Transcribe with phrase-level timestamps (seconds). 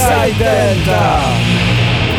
[0.00, 1.20] Inside Delta!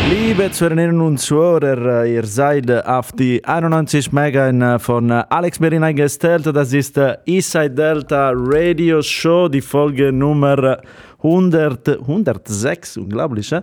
[0.08, 6.46] Liebe Zuhörerinnen und Zuhörer, ihr seid auf die 91 Mega von Alex Merina gestellt.
[6.46, 10.78] Das ist Inside Delta Radio Show, die Folge Nummer
[11.22, 13.52] 100, 106, unglaublich.
[13.52, 13.62] Äh?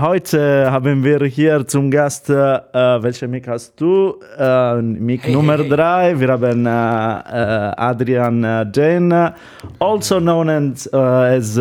[0.00, 4.16] heute haben wir hier zum Gast, äh, welche Mic hast du?
[4.38, 6.02] Äh, Mic hey, Nummer 3.
[6.02, 6.20] Hey.
[6.20, 9.34] Wir haben Adrian Jane,
[9.78, 11.54] also known as, as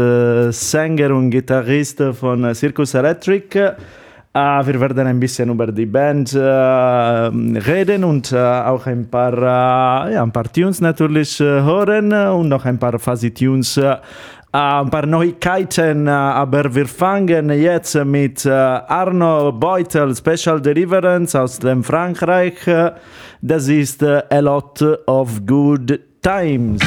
[0.72, 3.76] Sänger und Gitarrist von Circus Electric.
[4.38, 7.32] Uh, wir werden ein bisschen über die Band uh,
[7.66, 12.78] reden und uh, auch ein paar, ja, ein paar Tunes natürlich hören und noch ein
[12.78, 13.80] paar Fuzzy-Tunes
[14.56, 22.54] ein paar Neuigkeiten, aber wir fangen jetzt mit Arno Beutel, Special Deliverance aus dem Frankreich.
[23.42, 26.82] Das ist A Lot of Good Times.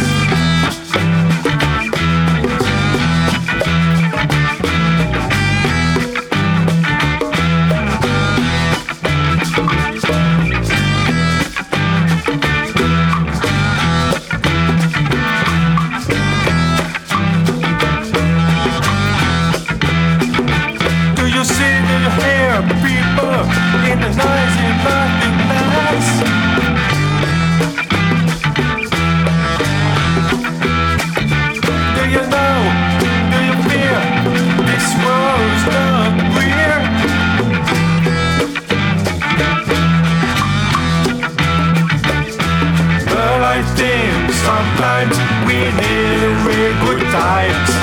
[47.10, 47.77] Time.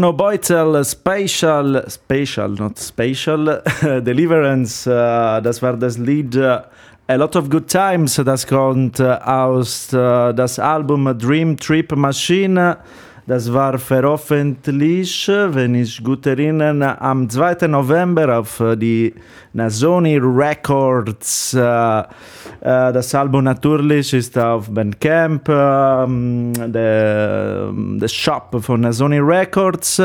[0.00, 3.62] Arno Beutzel, Special, Special, not Special,
[4.00, 6.60] Deliverance, uh, das war das Lied uh,
[7.06, 12.78] A Lot of Good Times, das kommt uh, aus das Album Dream Trip Machine.
[13.26, 17.68] Das war veröffentlicht, wenn ich gut erinnere, am 2.
[17.68, 19.14] November auf die
[19.68, 21.52] Sony Records.
[21.52, 26.08] Das Album natürlich ist auf Bandcamp, der,
[27.72, 30.02] der Shop von Sony Records.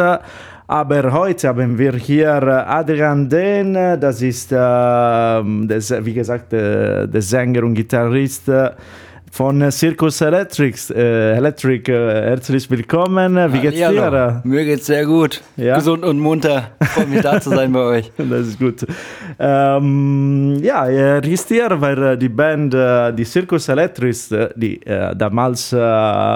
[0.67, 8.51] Aber heute haben wir hier Adrian Den, das ist, wie gesagt, der Sänger und Gitarrist
[9.36, 10.94] von Circus Electric.
[10.94, 13.36] Äh, Electric äh, herzlich willkommen.
[13.52, 14.42] Wie geht's dir?
[14.46, 15.42] Mir geht's sehr gut.
[15.58, 15.76] Ja?
[15.76, 16.72] Gesund und munter.
[16.82, 18.12] Freue mich da zu sein bei euch.
[18.18, 18.86] Das ist gut.
[19.38, 25.14] Ähm, ja, er ist hier, weil die Band, äh, die Circus Electric, äh, die äh,
[25.14, 25.76] damals äh,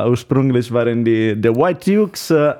[0.05, 2.53] ursprünglich waren die The White Dukes, äh,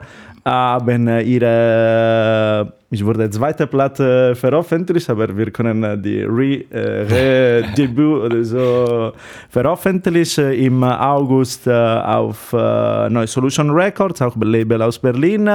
[0.46, 9.12] haben ihre, ich wurde zweite Platte veröffentlicht, aber wir können die Re-Debüt oder so
[9.50, 15.48] veröffentlichen im August äh, auf äh, Neue Solution Records, auch Label aus Berlin.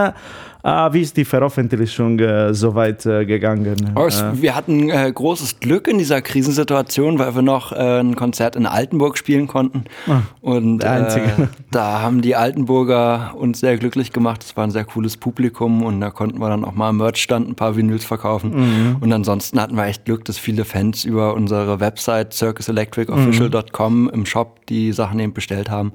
[0.65, 3.93] Äh, wie ist die Veröffentlichung äh, soweit äh, gegangen?
[3.95, 8.67] Oh, es, wir hatten großes Glück in dieser Krisensituation, weil wir noch ein Konzert in
[8.67, 9.85] Altenburg spielen konnten.
[10.07, 11.49] Ah, und der einzige.
[11.71, 14.43] da haben die Altenburger uns sehr glücklich gemacht.
[14.43, 17.49] Es war ein sehr cooles Publikum und da konnten wir dann auch mal am Merchstand
[17.49, 18.55] ein paar Vinyls verkaufen.
[18.55, 18.97] Mhm.
[19.01, 24.65] Und ansonsten hatten wir echt Glück, dass viele Fans über unsere Website circuselectricofficial.com im Shop
[24.67, 25.93] die Sachen eben bestellt haben.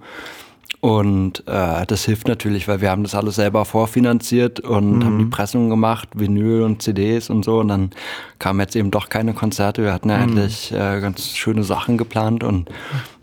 [0.81, 5.25] Und äh, das hilft natürlich, weil wir haben das alles selber vorfinanziert und haben die
[5.25, 7.59] Pressung gemacht, Vinyl und CDs und so.
[7.59, 7.89] Und dann
[8.39, 9.83] kamen jetzt eben doch keine Konzerte.
[9.83, 12.69] Wir hatten ja eigentlich äh, ganz schöne Sachen geplant und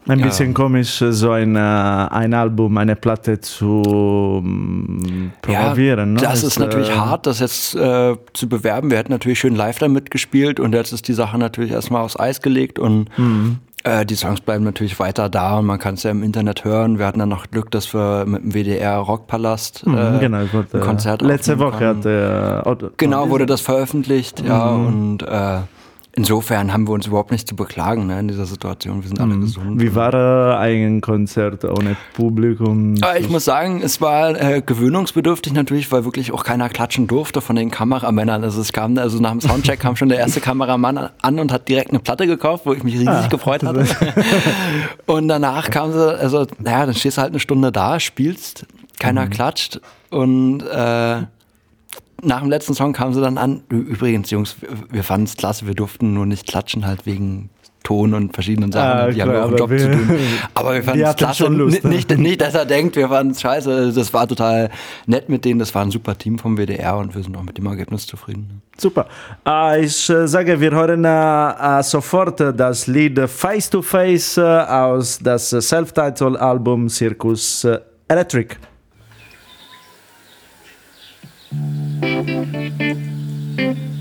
[0.09, 0.27] Ein Ja.
[0.27, 6.13] bisschen komisch, so ein, äh, ein Album, eine Platte zu mm, promovieren.
[6.13, 6.21] ne?
[6.21, 8.91] das ist natürlich äh, hart, das jetzt äh, zu bewerben.
[8.91, 12.17] Wir hätten natürlich schön live damit gespielt und jetzt ist die Sache natürlich erstmal aufs
[12.21, 13.59] Eis gelegt und Mhm.
[13.87, 16.99] Äh, die Songs bleiben natürlich weiter da und man kann es ja im Internet hören.
[16.99, 20.81] Wir hatten dann noch Glück, dass wir mit dem WDR Rockpalast Mhm, äh, genau, ein
[20.81, 21.99] Konzert Letzte Woche konnten.
[21.99, 22.63] hatte.
[22.65, 24.87] Äh, Otto- Genau, wurde das veröffentlicht, ja, Mhm.
[24.87, 25.59] und äh,
[26.17, 29.03] insofern haben wir uns überhaupt nicht zu beklagen ne, in dieser Situation.
[29.03, 29.77] Wir sind alle gesund.
[29.77, 29.81] Mhm.
[29.81, 32.97] Wie war äh, ein Konzert ohne Publikum?
[33.03, 37.41] Aber ich muss sagen, es war äh, gewöhnungsbedürftig natürlich, weil wirklich auch keiner klatschen durfte
[37.41, 38.43] von den Kameramännern.
[38.43, 41.69] Also es kam, also nach dem Soundcheck kam schon der erste Kameramann an und hat
[41.69, 43.87] direkt eine Platte gekauft, wo ich mich riesig Ah, gefreut hatte.
[45.07, 48.67] und danach kam sie, also naja, dann stehst du halt eine Stunde da, spielst,
[48.99, 49.81] keiner klatscht
[50.11, 51.23] und äh,
[52.23, 53.63] nach dem letzten Song kam sie dann an.
[53.69, 54.57] Übrigens, Jungs,
[54.91, 57.51] wir, fanden es klasse, wir durften nur nicht klatschen, halt wegen
[57.83, 58.99] Ton und verschiedenen Sachen.
[58.99, 60.19] Ah, die haben klar, ja auch einen Job wir- zu tun.
[60.55, 61.45] Aber wir fanden es klasse.
[61.45, 63.93] schon Lust, N- Nicht, nicht, dass er denkt, wir fanden es scheiße.
[63.93, 64.71] Das war total
[65.07, 65.61] nett mit denen.
[65.61, 68.61] Das war ein super Team vom WDR und wir sind auch mit dem Ergebnis zufrieden.
[68.77, 69.07] Super.
[69.47, 75.21] Äh, ich äh, sage, wir hören äh, äh, sofort das Lied Face to Face aus
[75.23, 77.69] das äh, Self-Title-Album Circus
[78.09, 78.57] Electric.
[82.01, 82.29] thank
[83.59, 83.96] you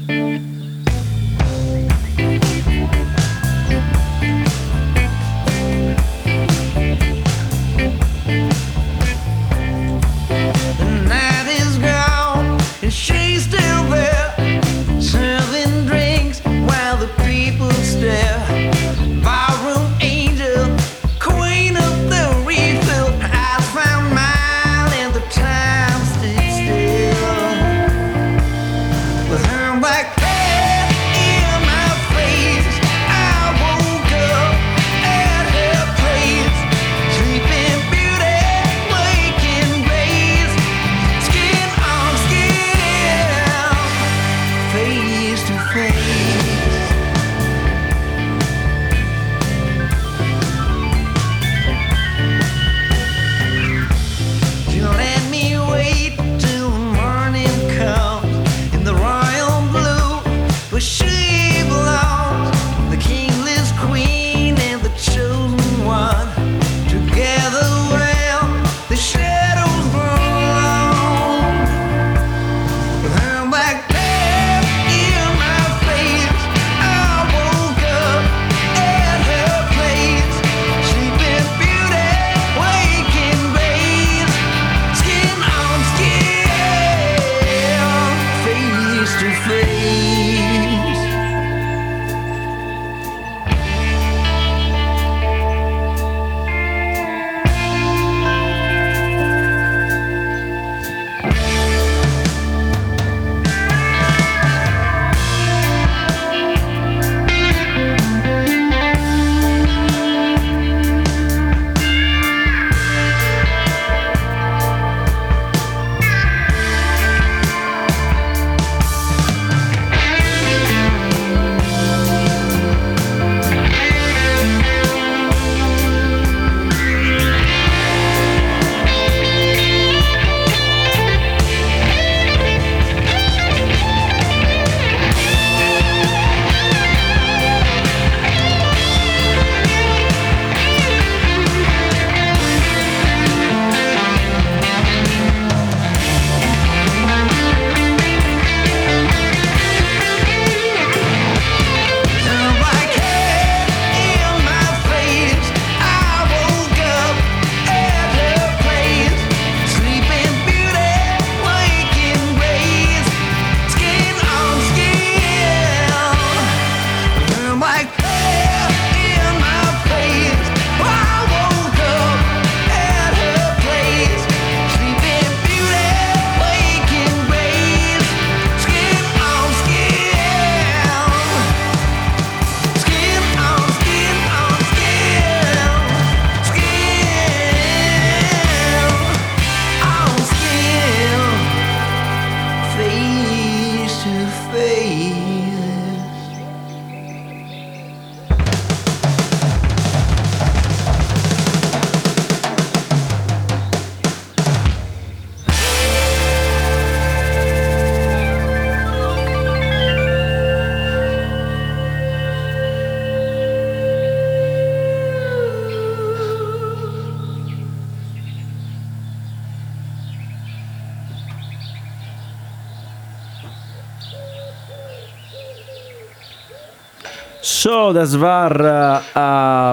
[227.85, 228.49] So, das war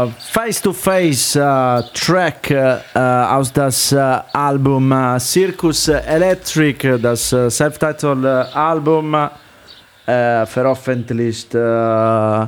[0.06, 8.22] äh, Face-to-Face äh, Track äh, aus das äh, Album äh, Circus Electric, das äh, Self-Titled
[8.22, 12.46] äh, Album, äh, veröffentlicht äh,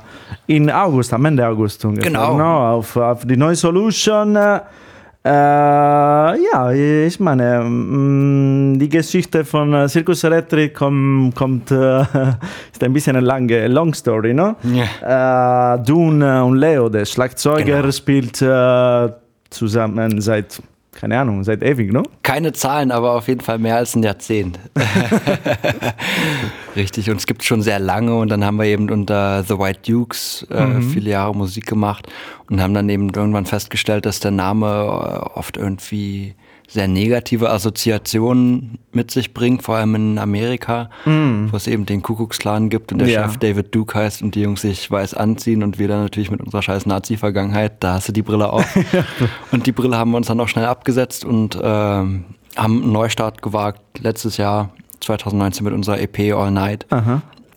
[0.48, 2.36] in August, am Ende August ungefähr, Genau.
[2.36, 2.76] no?
[2.76, 4.36] auf, auf die neue Solution.
[5.26, 12.00] Äh, ja, ich meine, mm, die Geschichte von äh, Circus Electric kommt, kommt äh,
[12.72, 14.54] ist ein bisschen eine lange Long Story, no?
[15.02, 17.90] Äh, Dun und Leo, der Schlagzeuger, Genau.
[17.90, 19.08] spielt äh,
[19.48, 20.60] zusammen seit,
[21.04, 22.02] keine Ahnung, seit ewig, no?
[22.22, 24.58] Keine Zahlen, aber auf jeden Fall mehr als ein Jahrzehnt.
[26.76, 29.80] Richtig, und es gibt schon sehr lange und dann haben wir eben unter The White
[29.86, 32.06] Dukes äh, viele Jahre Musik gemacht
[32.48, 38.78] und haben dann eben irgendwann festgestellt, dass der Name äh, oft irgendwie sehr negative Assoziationen
[38.92, 40.88] mit sich bringt, vor allem in Amerika,
[41.50, 43.24] wo es eben den Kuckucksklan gibt und der Ja.
[43.24, 46.40] Chef David Duke heißt und die Jungs sich weiß anziehen und wir dann natürlich mit
[46.40, 48.64] unserer scheiß Nazi-Vergangenheit, da hast du die Brille auf.
[49.52, 52.24] und die Brille haben wir uns dann auch schnell abgesetzt und ähm,
[52.56, 56.86] haben einen Neustart gewagt letztes Jahr, 2019 mit unserer EP All Night.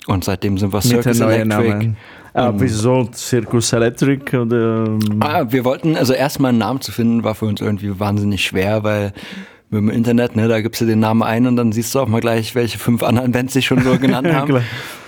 [0.07, 1.45] Und seitdem sind wir Circus Electric.
[1.45, 1.97] Namen.
[2.38, 4.36] Äh, wieso Circus Electric?
[4.38, 8.00] Oder, ähm, Ah, wir wollten, also erstmal einen Namen zu finden, war für uns irgendwie
[8.00, 9.13] wahnsinnig schwer, weil
[9.70, 12.08] mit dem Internet, ne, da gibst du den Namen ein und dann siehst du auch
[12.08, 14.48] mal gleich, welche fünf anderen Bands sich schon so genannt haben.
[14.48, 14.62] Klar.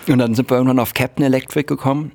[0.09, 2.11] Und dann sind wir irgendwann auf Captain Electric gekommen.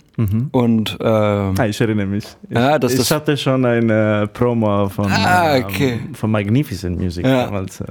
[0.50, 2.24] Und ähm, Ah, ich erinnere mich.
[2.50, 6.00] Ich, Ja, das- ich das- hatte schon eine Promo von, Ah, okay.
[6.04, 7.44] ähm, von Magnificent Music Ja.
[7.44, 7.80] damals.
[7.80, 7.84] Äh,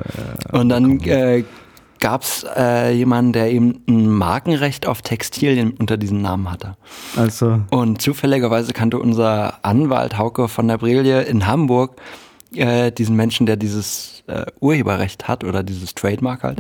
[0.52, 1.44] Und dann äh,
[2.04, 6.76] gab es äh, jemanden, der eben ein Markenrecht auf Textilien unter diesem Namen hatte.
[7.16, 12.02] also, Und zufälligerweise kannte unser Anwalt Hauke von der Brelie in Hamburg
[12.54, 16.60] äh, diesen Menschen, der dieses äh, Urheberrecht hat oder dieses Trademark halt.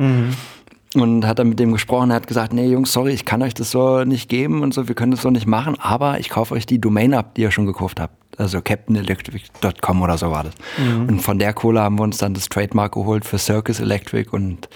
[0.95, 3.53] Und hat dann mit dem gesprochen, er hat gesagt, nee Jungs, sorry, ich kann euch
[3.53, 6.53] das so nicht geben und so, wir können das so nicht machen, aber ich kaufe
[6.53, 8.15] euch die Domain ab, die ihr schon gekauft habt.
[8.37, 10.53] Also captainelectric.com oder so war das.
[11.07, 14.69] Und von der Kohle haben wir uns dann das Trademark geholt für Circus Electric und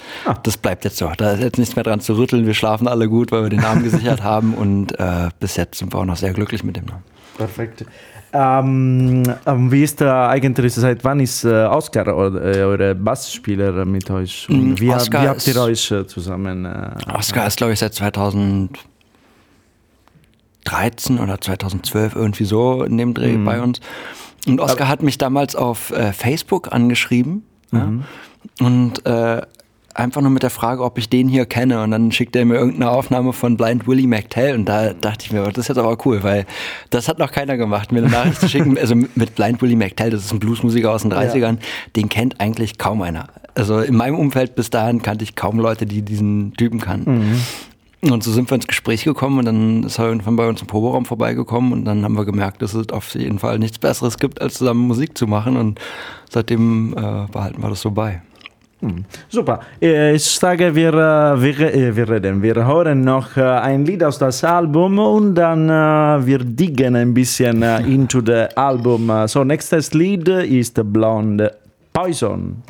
[0.44, 1.10] das bleibt jetzt so.
[1.16, 2.46] Da ist jetzt nichts mehr dran zu rütteln.
[2.46, 5.92] Wir schlafen alle gut, weil wir den Namen gesichert haben und äh, bis jetzt sind
[5.92, 7.02] wir auch noch sehr glücklich mit dem Namen.
[7.36, 7.84] perfekt.
[8.32, 13.84] Ähm, ähm, wie ist da eigentlich, seit wann ist äh, Oscar oder, äh, eure Bassspieler
[13.84, 14.46] mit euch?
[14.50, 16.64] Und Mm, wie, Oscar wie habt ihr euch äh, zusammen?
[16.66, 18.78] Äh, Oscar ist, glaube ich, seit 2013
[21.18, 23.80] oder 2012 irgendwie so in dem Dreh bei uns.
[24.46, 27.92] Und Oscar hat mich damals auf äh, Facebook angeschrieben ja,
[28.60, 29.42] und äh,
[29.98, 31.82] einfach nur mit der Frage, ob ich den hier kenne.
[31.82, 34.54] Und dann schickt er mir irgendeine Aufnahme von Blind Willie McTell.
[34.54, 36.46] Und da dachte ich mir, das ist jetzt aber cool, weil
[36.90, 38.76] das hat noch keiner gemacht, mir eine Nachricht zu schicken.
[38.88, 41.58] Also mit Blind Willie McTell, das ist ein Bluesmusiker aus den 30ern,
[41.96, 43.26] den kennt eigentlich kaum einer.
[43.54, 47.42] Also in meinem Umfeld bis dahin kannte ich kaum Leute, die diesen Typen kannten.
[48.00, 50.68] Und so sind wir ins Gespräch gekommen und dann ist er irgendwann bei uns im
[50.68, 54.40] Proberaum vorbeigekommen und dann haben wir gemerkt, dass es auf jeden Fall nichts Besseres gibt,
[54.40, 55.80] als zusammen Musik zu machen und
[56.30, 58.22] seitdem äh, behalten wir das so bei.
[59.28, 59.60] Super.
[59.82, 62.40] Äh, Ich sage, wir, äh, wir, äh, wir reden.
[62.42, 65.68] Wir hören noch ein Lied aus das Album und dann
[66.24, 69.10] wir diggen ein bisschen into the Album.
[69.26, 71.54] So, nächstes Lied ist Blonde
[71.92, 72.62] Poison.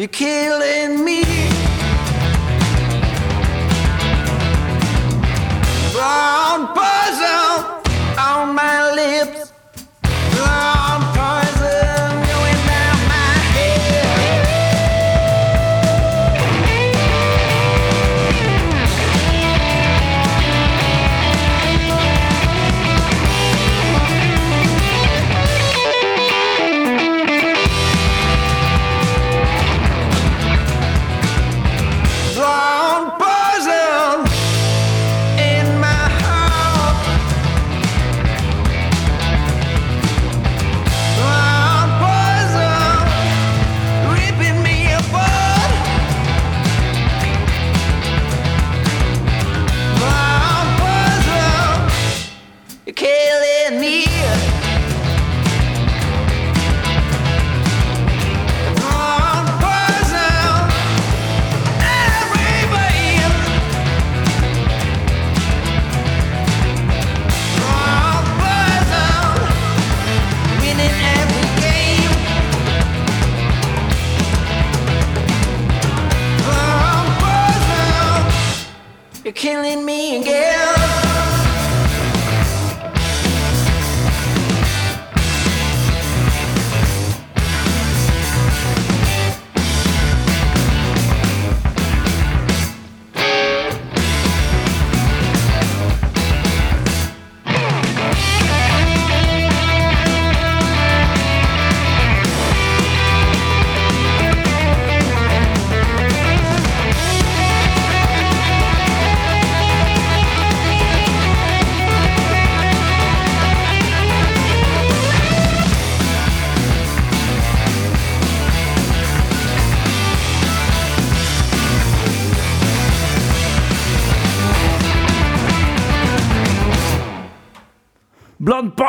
[0.00, 1.22] You're killing me.
[5.92, 6.99] Brown puzzle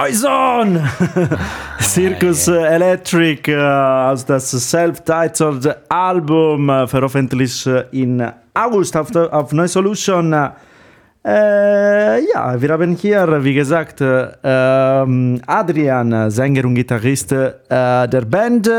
[0.02, 0.82] Poison!
[1.80, 10.34] Circus Electric äh, aus das self-titled Album, äh, veröffentlicht in August auf, auf Neu Solution.
[10.34, 18.26] Äh, ja, wir haben hier, wie gesagt, äh, ähm, Adrian, Sänger und Gitarrist äh, der
[18.26, 18.72] Band.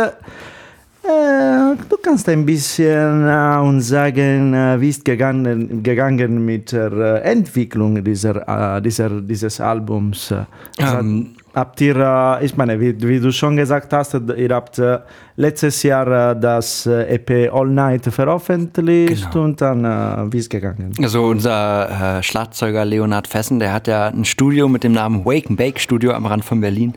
[1.04, 6.92] Äh, du kannst ein bisschen äh, uns sagen, äh, wie ist gegangen, gegangen mit der
[6.92, 10.30] äh, Entwicklung dieser, äh, dieser, dieses Albums?
[10.30, 10.44] Äh,
[10.78, 15.00] Ähm, habt ihr, ich meine, wie, wie du schon gesagt hast, ihr habt äh,
[15.36, 19.44] letztes Jahr äh, das äh, EP All Night veröffentlicht Genau.
[19.44, 20.92] und dann, äh, wie ist gegangen?
[21.02, 25.48] Also unser äh, Schlagzeuger Leonhard Fessen, der hat ja ein Studio mit dem Namen Wake
[25.50, 26.94] and Bake Studio am Rand von Berlin.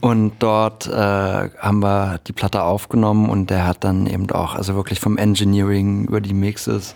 [0.00, 4.74] Und dort äh, haben wir die Platte aufgenommen und der hat dann eben auch, also
[4.74, 6.94] wirklich vom Engineering über die Mixes,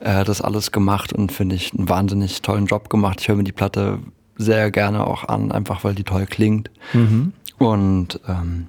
[0.00, 3.20] das alles gemacht und finde ich einen wahnsinnig tollen Job gemacht.
[3.20, 3.98] Ich höre mir die Platte
[4.38, 6.70] sehr gerne auch an, einfach weil die toll klingt.
[7.58, 8.68] Und ähm,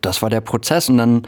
[0.00, 1.22] das war der Prozess und dann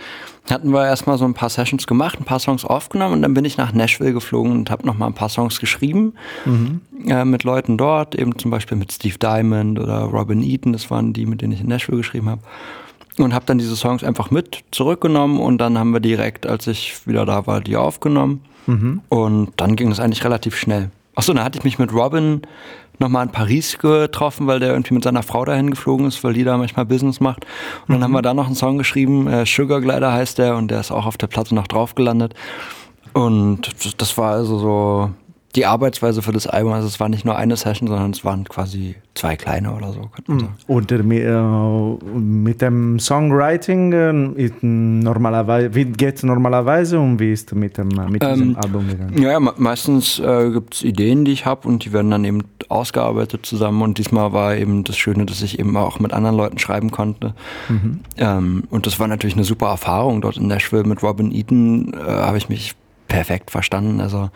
[0.51, 3.45] hatten wir erstmal so ein paar Sessions gemacht, ein paar Songs aufgenommen und dann bin
[3.45, 6.15] ich nach Nashville geflogen und habe noch mal ein paar Songs geschrieben
[7.07, 11.13] äh, mit Leuten dort, eben zum Beispiel mit Steve Diamond oder Robin Eaton, das waren
[11.13, 12.43] die, mit denen ich in Nashville geschrieben habe.
[13.19, 17.07] Und habe dann diese Songs einfach mit zurückgenommen und dann haben wir direkt, als ich
[17.07, 18.41] wieder da war, die aufgenommen.
[19.11, 20.91] Und dann ging es eigentlich relativ schnell.
[21.15, 22.41] Achso, dann hatte ich mich mit Robin
[23.03, 26.45] nochmal in Paris getroffen, weil der irgendwie mit seiner Frau dahin geflogen ist, weil die
[26.45, 27.45] da manchmal Business macht.
[27.87, 30.71] Und dann haben wir da noch einen Song geschrieben, äh, Sugar Glider heißt der und
[30.71, 32.35] der ist auch auf der Platte noch drauf gelandet.
[33.13, 35.11] Und das war also so
[35.55, 36.73] die Arbeitsweise für das Album.
[36.73, 40.09] Also es war nicht nur eine Session, sondern es waren quasi zwei kleine oder so,
[40.27, 40.49] sagen.
[40.67, 47.55] Und äh, mi- mit dem Songwriting äh, normalerweise, wie geht es normalerweise und wie ist
[47.55, 49.21] mit, dem, äh, mit diesem Ähm, Album gegangen?
[49.23, 52.25] Ja, ja me- meistens äh, gibt es Ideen, die ich habe und die werden dann
[52.25, 53.83] eben ausgearbeitet zusammen.
[53.83, 57.35] Und diesmal war eben das Schöne, dass ich eben auch mit anderen Leuten schreiben konnte.
[58.17, 61.93] Ähm, und das war natürlich eine super Erfahrung dort in Nashville mit Robin Eaton.
[61.93, 62.75] Äh, habe ich mich
[63.09, 64.01] perfekt verstanden.
[64.01, 64.31] Also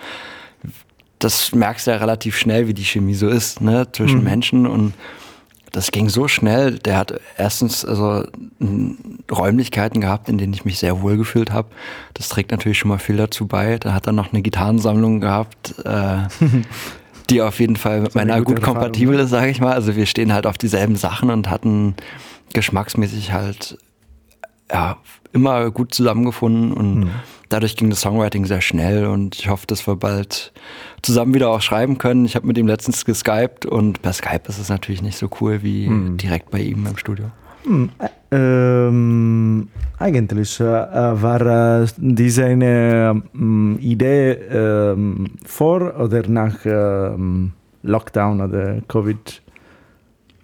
[1.18, 4.94] das merkst du ja relativ schnell, wie die Chemie so ist ne, zwischen Menschen und
[5.72, 6.78] das ging so schnell.
[6.78, 8.24] Der hat erstens also
[9.30, 11.68] Räumlichkeiten gehabt, in denen ich mich sehr wohl gefühlt habe.
[12.14, 13.78] Das trägt natürlich schon mal viel dazu bei.
[13.78, 16.28] Da hat er noch eine Gitarrensammlung gehabt, äh,
[17.30, 19.74] die auf jeden Fall mit meiner gut kompatibel ist, sage ich mal.
[19.74, 21.94] Also wir stehen halt auf dieselben Sachen und hatten
[22.54, 23.76] geschmacksmäßig halt
[24.72, 24.96] ja,
[25.34, 27.10] immer gut zusammengefunden und
[27.48, 30.52] dadurch ging das Songwriting sehr schnell und ich hoffe, dass wir bald
[31.02, 32.24] zusammen wieder auch schreiben können.
[32.24, 35.62] Ich habe mit ihm letztens geskypt und per Skype ist es natürlich nicht so cool
[35.62, 37.30] wie direkt bei ihm im Studio.
[38.30, 48.40] Ähm, eigentlich äh, war äh, diese eine ähm, Idee ähm, vor oder nach ähm, Lockdown
[48.40, 49.42] oder Covid?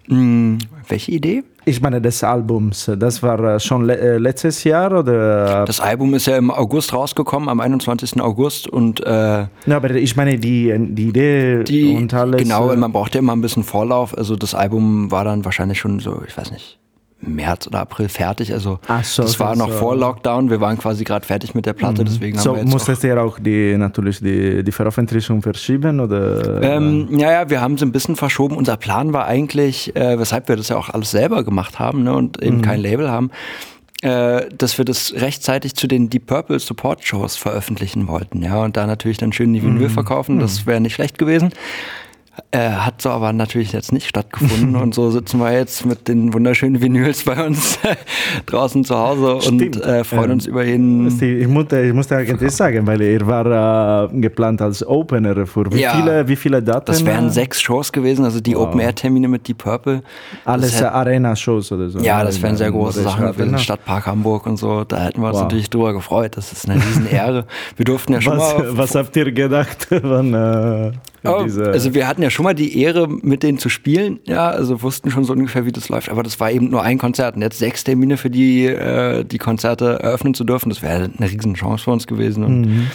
[0.07, 0.57] Hm,
[0.89, 1.43] welche Idee?
[1.65, 5.63] Ich meine des Albums, das war äh, schon le äh, letztes Jahr oder?
[5.65, 8.19] Das Album ist ja im August rausgekommen, am 21.
[8.21, 12.41] August und äh, Ja, aber ich meine die, die Idee die, und alles.
[12.41, 14.17] genau, äh, man braucht ja immer ein bisschen Vorlauf.
[14.17, 16.79] Also das Album war dann wahrscheinlich schon so, ich weiß nicht,
[17.27, 18.53] März oder April fertig.
[18.53, 19.77] Also Ach so, das war so, noch so.
[19.77, 20.49] vor Lockdown.
[20.49, 23.03] Wir waren quasi gerade fertig mit der Platte, deswegen haben so wir jetzt auch musstest
[23.03, 26.61] ihr auch die natürlich die, die Veröffentlichung verschieben oder?
[26.61, 28.55] Ähm, ja, ja, wir haben es ein bisschen verschoben.
[28.55, 32.13] Unser Plan war eigentlich, äh, weshalb wir das ja auch alles selber gemacht haben ne,
[32.13, 33.31] und eben kein Label haben,
[34.03, 38.43] äh, dass wir das rechtzeitig zu den Deep Purple Support Shows veröffentlichen wollten.
[38.43, 40.39] Ja, und da natürlich dann schön die Vinyl verkaufen.
[40.39, 41.53] Das wäre nicht schlecht gewesen.
[42.55, 46.33] Äh, hat so aber natürlich jetzt nicht stattgefunden und so sitzen wir jetzt mit den
[46.35, 47.79] wunderschönen Vinyls bei uns
[48.45, 49.77] draußen zu Hause Stimmt.
[49.77, 51.07] und äh, freuen Ähm, uns über jeden.
[51.07, 55.81] Ich musste, ich musste eigentlich sagen, weil er war äh, geplant als Opener für wie,
[55.81, 55.93] Ja.
[55.95, 56.85] viele, wie viele Daten?
[56.85, 60.03] Das wären äh, sechs Shows gewesen, also die Open-Air-Termine mit Deep Purple.
[60.45, 61.99] Alles Arena-Shows oder so.
[61.99, 63.41] Ja, das wären sehr große Sachen gewesen.
[63.41, 63.57] Arena.
[63.57, 64.83] Stadtpark Hamburg und so.
[64.83, 65.43] Da hätten wir uns Wow.
[65.43, 66.37] natürlich drüber gefreut.
[66.37, 67.45] Das ist eine Riesenehre.
[67.77, 68.77] Wir durften ja schon Was, mal.
[68.77, 70.91] was habt ihr gedacht von äh,
[71.25, 71.71] Oh, dieser?
[71.71, 75.09] also wir hatten ja schon mal die Ehre, mit denen zu spielen, ja, also wussten
[75.09, 77.35] schon so ungefähr, wie das läuft, aber das war eben nur ein Konzert.
[77.35, 81.31] Und jetzt sechs Termine für die, äh, die Konzerte eröffnen zu dürfen, das wäre eine
[81.31, 82.43] riesen Chance für uns gewesen.
[82.43, 82.87] Und Mhm.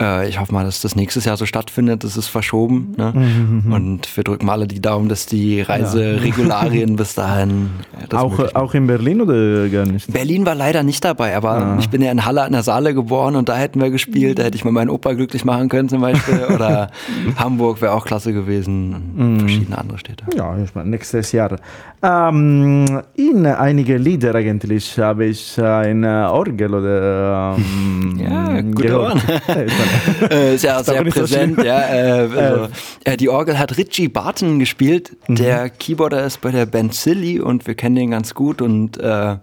[0.00, 3.12] Äh, ich hoffe mal, dass das nächstes Jahr so stattfindet, das ist verschoben ne?
[3.14, 7.70] Mhm, und wir drücken mal alle die Daumen, dass die Reiseregularien bis dahin
[8.08, 10.12] das auch, auch in Berlin oder gar nicht?
[10.12, 11.76] Berlin war leider nicht dabei, aber Ah.
[11.80, 14.38] ich bin ja in Halle an der Saale geboren und da hätten wir gespielt.
[14.38, 16.40] Da hätte ich mal meinen Opa glücklich machen können zum Beispiel.
[16.54, 16.90] Oder
[17.36, 18.90] Hamburg wäre auch klasse gewesen.
[19.14, 19.20] Mhm.
[19.20, 20.24] Und verschiedene andere Städte.
[20.36, 21.56] Ja, ich meine, nächstes Jahr.
[22.02, 29.14] Ähm, in einige Lieder eigentlich habe ich ein äh, Orgel oder ähm, Ja, gehört.
[29.14, 29.22] Ohren.
[30.30, 31.56] Äh, ist ja sehr präsent.
[31.56, 32.68] So ja, äh, also,
[33.04, 35.16] äh, die Orgel hat Richie Barton gespielt.
[35.28, 35.36] Mhm.
[35.36, 39.36] Der Keyboarder ist bei der Band Silly und wir kennen den ganz gut und äh,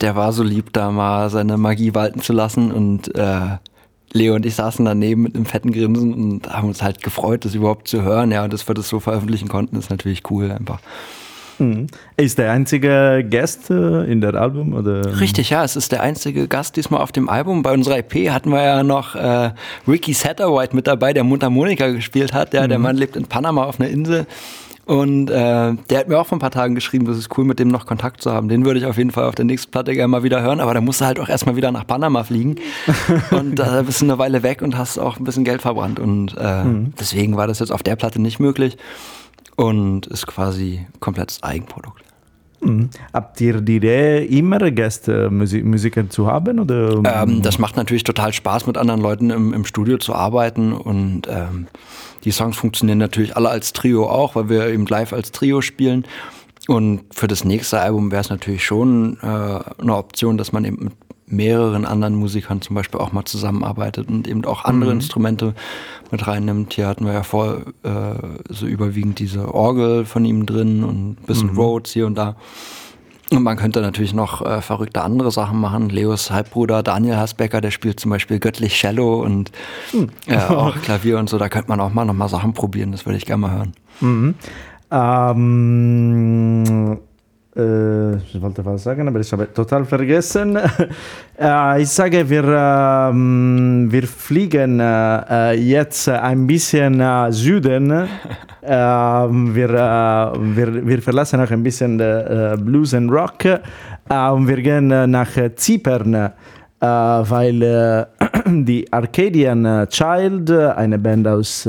[0.00, 3.58] der war so lieb, da mal seine Magie walten zu lassen und äh,
[4.12, 7.54] Leo und ich saßen daneben mit einem fetten Grinsen und haben uns halt gefreut, das
[7.54, 8.30] überhaupt zu hören.
[8.30, 10.80] Ja, und dass wir das so veröffentlichen konnten, ist natürlich cool einfach.
[11.58, 11.86] Mhm.
[12.16, 14.74] Ist der einzige Gast äh, in der Album?
[14.74, 15.20] Oder?
[15.20, 17.62] Richtig, ja, es ist der einzige Gast diesmal auf dem Album.
[17.62, 19.50] Bei unserer EP hatten wir ja noch äh,
[19.86, 22.54] Ricky Satterwhite mit dabei, der Mundharmonika gespielt hat.
[22.54, 22.68] Ja, mhm.
[22.68, 24.26] Der Mann lebt in Panama auf einer Insel.
[24.84, 27.60] Und äh, der hat mir auch vor ein paar Tagen geschrieben, das ist cool, mit
[27.60, 28.48] dem noch Kontakt zu haben.
[28.48, 30.74] Den würde ich auf jeden Fall auf der nächsten Platte gerne mal wieder hören, aber
[30.74, 32.56] da musst du halt auch erstmal wieder nach Panama fliegen.
[33.30, 36.00] und da äh, bist du eine Weile weg und hast auch ein bisschen Geld verbrannt.
[36.00, 36.94] Und äh, mhm.
[36.98, 38.76] deswegen war das jetzt auf der Platte nicht möglich
[39.56, 42.02] und ist quasi komplettes Eigenprodukt.
[42.62, 42.90] Mhm.
[43.12, 46.60] Habt ihr die Idee, immer Gäste, Musik, Musiker zu haben?
[46.60, 47.02] Oder?
[47.04, 50.72] Ähm, das macht natürlich total Spaß, mit anderen Leuten im, im Studio zu arbeiten.
[50.72, 51.66] Und ähm,
[52.24, 56.04] die Songs funktionieren natürlich alle als Trio auch, weil wir eben live als Trio spielen.
[56.68, 60.84] Und für das nächste Album wäre es natürlich schon äh, eine Option, dass man eben
[60.84, 60.92] mit
[61.32, 65.00] mehreren anderen Musikern zum Beispiel auch mal zusammenarbeitet und eben auch andere mhm.
[65.00, 65.54] Instrumente
[66.10, 66.74] mit reinnimmt.
[66.74, 67.90] Hier hatten wir ja vor äh,
[68.48, 71.58] so überwiegend diese Orgel von ihm drin und ein bisschen mhm.
[71.58, 72.36] Rhodes hier und da.
[73.30, 75.88] Und man könnte natürlich noch äh, verrückte andere Sachen machen.
[75.88, 79.50] Leos Halbbruder Daniel Hasbecker, der spielt zum Beispiel göttlich Cello und
[79.92, 80.10] mhm.
[80.26, 81.38] äh, auch Klavier und so.
[81.38, 82.92] Da könnte man auch mal noch mal Sachen probieren.
[82.92, 83.72] Das würde ich gerne mal hören.
[84.00, 84.34] Mhm.
[84.90, 86.98] Ähm
[87.54, 90.56] äh, ich wollte was sagen, aber ich habe total vergessen.
[91.38, 98.08] äh, ich sage, wir, äh, wir fliegen äh, jetzt ein bisschen nach Süden.
[98.62, 103.44] Ähm, wir, wir, wir verlassen auch ein bisschen Blues and Rock
[104.08, 106.30] und wir gehen nach Zypern.
[106.80, 108.06] weil
[108.46, 111.68] die Arcadian Child, eine Band aus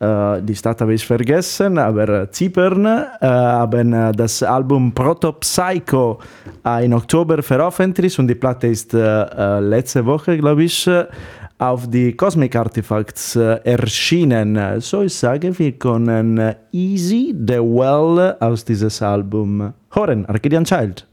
[0.00, 6.20] die Stadt habe ich vergessen, aber Zypern uh, haben das Album Proto Psycho
[6.80, 10.88] im Oktober veröffentlicht und die Platte ist letzte Woche, glaube ich,
[11.58, 14.80] auf die Cosmic Artifacts erschienen.
[14.80, 21.04] So ich sage, wir können Easy the Well aus dieses Album hören, Arcadian Child.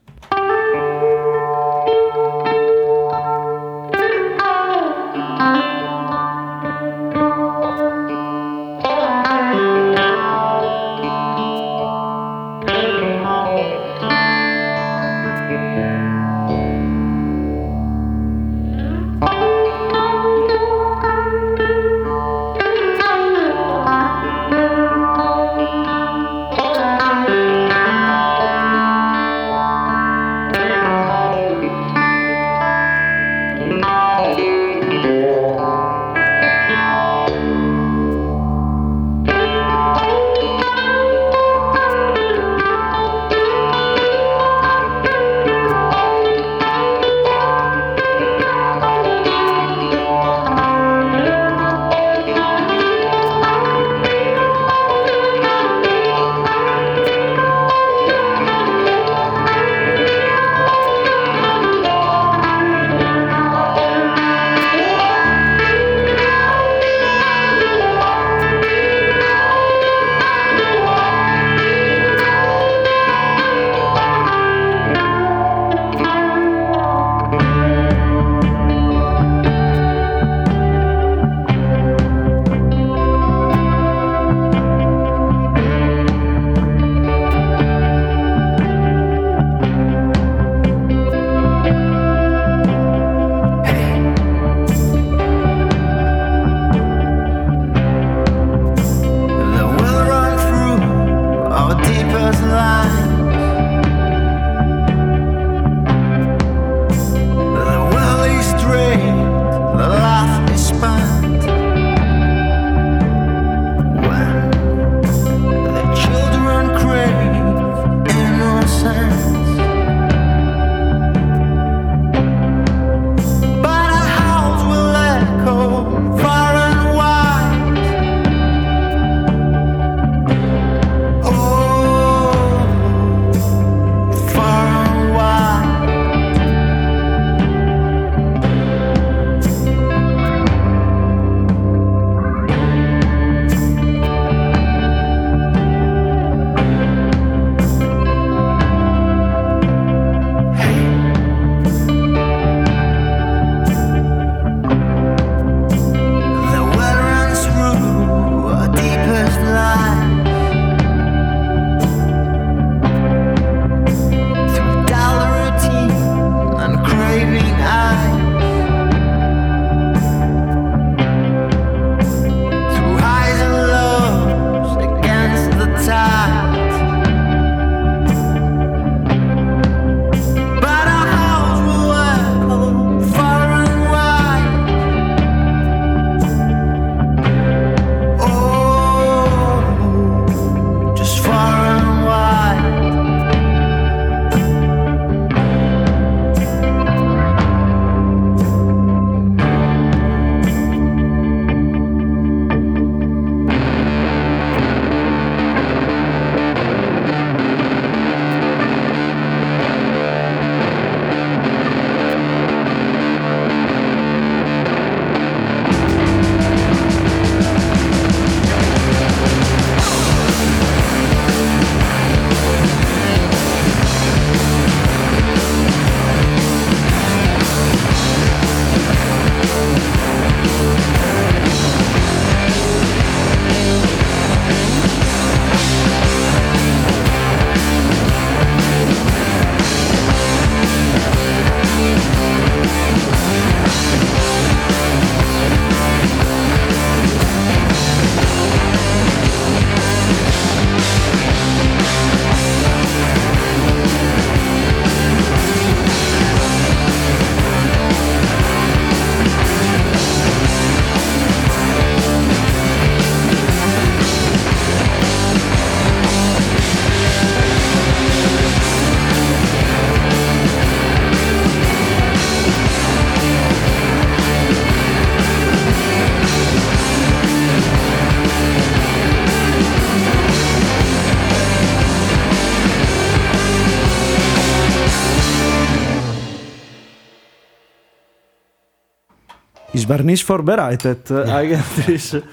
[289.86, 291.12] Ich war nicht vorbereitet.
[291.12, 292.18] Äh, Eigentlich.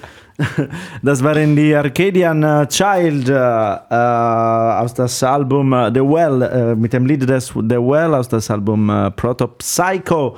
[1.03, 6.91] Das waren die Arcadian äh, Child äh, äh, aus das Album The Well, äh, mit
[6.91, 10.35] dem Lied des The Well aus das Album äh, Proto Psycho.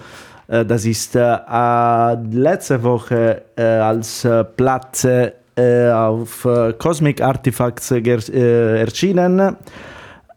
[0.48, 6.48] Das ist letzte Woche als äh, auf
[6.78, 9.56] Cosmic Artifacts erschienen.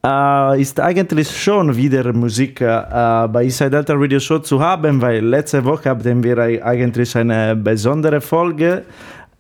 [0.04, 5.24] Äh, ist eigentlich schon wieder Musik äh, bei Inside Delta Radio Show zu haben, weil
[5.24, 8.84] letzte Woche hatten wir ei- eigentlich eine besondere Folge,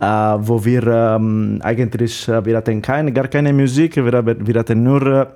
[0.00, 4.82] äh, wo wir ähm, eigentlich, äh, wir hatten keine, gar keine Musik, wir, wir hatten
[4.82, 5.28] nur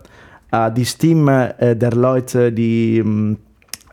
[0.50, 3.36] äh, die Stimme äh, der Leute, die ähm,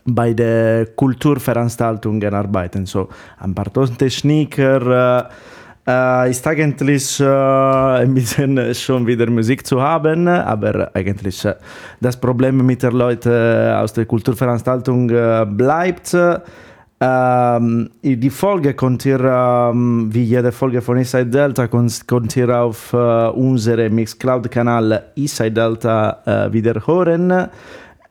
[0.04, 2.86] bei den Kulturveranstaltungen arbeiten.
[2.86, 5.24] So ein paar Tontechniker, äh,
[5.90, 7.24] äh, ist eigentlich äh,
[8.02, 11.54] ein bisschen schon wieder Musik zu haben, aber eigentlich äh,
[12.00, 16.16] das Problem mit den Leuten aus der Kulturveranstaltung äh, bleibt.
[17.02, 22.92] Ähm, die Folge könnt ihr, ähm, wie jede Folge von Inside Delta, könnt, könnt auf
[22.92, 27.30] äh, unserem Mixcloud-Kanal Inside Delta äh, wieder hören.
[27.30, 27.48] Äh,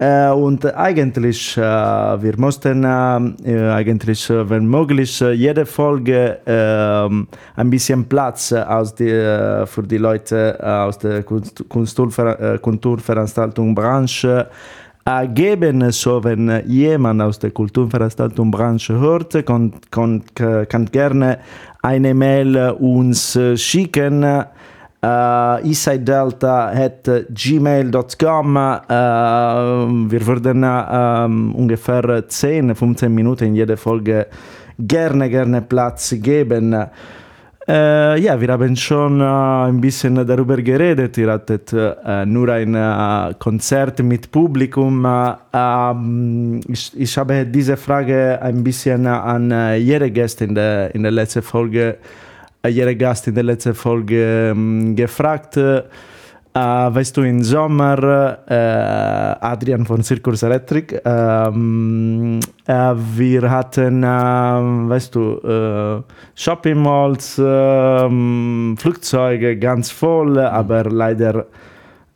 [0.02, 7.70] und eigentlich, äh, wir mussten äh, eigentlich, äh, wenn möglich, äh, jede Folge äh, ein
[7.70, 14.48] bisschen Platz aus die, äh, für die Leute äh, aus der Kunst, Kulturver äh, Kulturveranstaltungsbranche
[15.04, 15.92] äh, geben.
[15.92, 21.40] So, wenn jemand aus der Kulturveranstaltungsbranche hört, kann, kann, kann gerne
[21.82, 24.46] eine Mail uns äh, schicken.
[25.02, 28.56] Uh, isidedelta at gmail.com.
[28.58, 34.28] Uh, wir würden uh, ungefähr 10, 15 Minuten in jeder Folge
[34.78, 36.74] gerne, gerne Platz geben.
[37.66, 41.18] Äh, ja, wir haben schon ein bisschen darüber geredet.
[41.18, 41.72] Ihr hattet
[42.26, 45.06] nur ein Konzert mit Publikum.
[45.06, 51.04] Äh, ähm, ich, ich habe diese Frage ein bisschen an jede Gast in der, in
[51.04, 52.29] der letzten Folge, äh,
[52.68, 54.56] jede Gast in der letzten Folge
[54.96, 55.58] gefragt.
[56.52, 65.38] Äh, weißt du, im Sommer, äh, Adrian von Circus Electric, äh, wir hatten, weißt du,
[65.38, 66.02] äh,
[66.34, 67.36] Shopping Malls,
[68.82, 71.46] Flugzeuge ganz voll, aber leider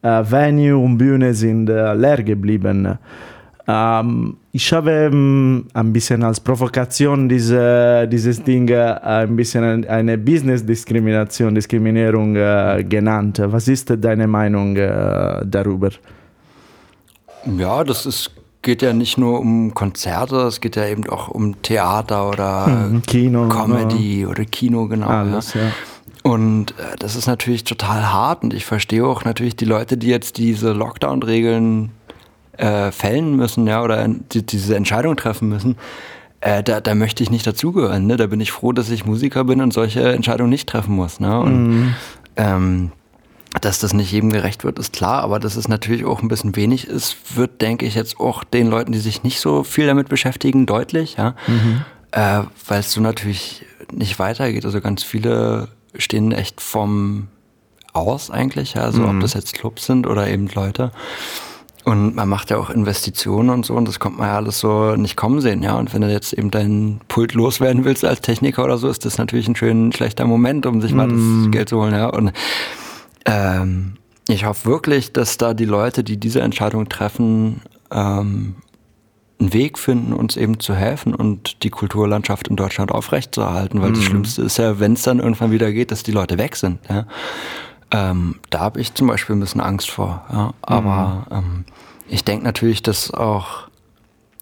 [0.01, 2.97] Venue und Bühne sind leer geblieben.
[3.65, 9.87] Ähm, ich habe ähm, ein bisschen als Provokation diese, dieses Ding äh, ein bisschen ein-
[9.87, 13.41] eine Business-Diskrimination, Diskriminierung äh, genannt.
[13.43, 15.89] Was ist deine Meinung äh, darüber?
[17.57, 21.61] Ja, das ist, geht ja nicht nur um Konzerte, es geht ja eben auch um
[21.61, 25.07] Theater oder Mhm, Kino, Comedy oder Kino, genau.
[25.07, 25.61] Alles, ja.
[26.23, 30.07] Und äh, das ist natürlich total hart und ich verstehe auch natürlich die Leute, die
[30.07, 31.91] jetzt diese Lockdown-Regeln
[32.57, 35.77] äh, fällen müssen, ja, oder die, diese Entscheidung treffen müssen.
[36.41, 38.05] Äh, da, da möchte ich nicht dazugehören.
[38.05, 38.17] Ne?
[38.17, 41.19] Da bin ich froh, dass ich Musiker bin und solche Entscheidungen nicht treffen muss.
[41.19, 41.39] Ne?
[41.39, 41.95] Und
[42.35, 42.91] ähm,
[43.61, 46.55] dass das nicht jedem gerecht wird, ist klar, aber dass es natürlich auch ein bisschen
[46.55, 50.09] wenig ist, wird, denke ich, jetzt auch den Leuten, die sich nicht so viel damit
[50.09, 51.35] beschäftigen, deutlich, ja.
[52.11, 54.65] Äh, Weil es so natürlich nicht weitergeht.
[54.65, 57.27] Also ganz viele stehen echt vom
[57.93, 58.81] Aus eigentlich, ja.
[58.81, 60.91] Also ob das jetzt Clubs sind oder eben Leute.
[61.85, 64.95] Und man macht ja auch Investitionen und so und das kommt man ja alles so
[64.95, 65.75] nicht kommen sehen, ja.
[65.77, 69.17] Und wenn du jetzt eben deinen Pult loswerden willst als Techniker oder so, ist das
[69.17, 72.07] natürlich ein schön schlechter Moment, um sich mal das Geld zu holen, ja.
[72.07, 72.31] Und
[73.25, 73.93] ähm,
[74.29, 77.61] ich hoffe wirklich, dass da die Leute, die diese Entscheidung treffen,
[77.91, 78.55] ähm,
[79.39, 84.03] einen Weg finden, uns eben zu helfen und die Kulturlandschaft in Deutschland aufrechtzuerhalten, weil das
[84.03, 86.79] Schlimmste ist ja, wenn es dann irgendwann wieder geht, dass die Leute weg sind.
[86.89, 87.05] Ja?
[87.93, 90.25] Ähm, da habe ich zum Beispiel ein bisschen Angst vor.
[90.31, 90.53] Ja?
[90.63, 91.63] Aber ähm,
[92.09, 93.67] ich denke natürlich, dass auch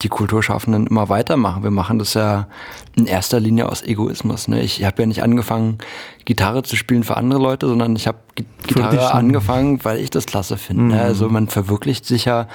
[0.02, 1.62] die Kulturschaffenden immer weitermachen.
[1.62, 2.48] Wir machen das ja
[2.96, 4.48] in erster Linie aus Egoismus.
[4.48, 4.62] Ne?
[4.62, 5.78] Ich habe ja nicht angefangen,
[6.26, 8.18] Gitarre zu spielen für andere Leute, sondern ich habe
[8.66, 10.96] Gitarre angefangen, weil ich das klasse finde.
[10.96, 11.02] Ne?
[11.02, 12.48] Also man verwirklicht sich ja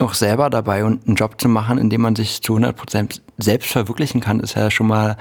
[0.00, 3.22] auch selber dabei und einen Job zu machen, in dem man sich zu 100 Prozent
[3.36, 5.16] selbst verwirklichen kann, ist ja schon mal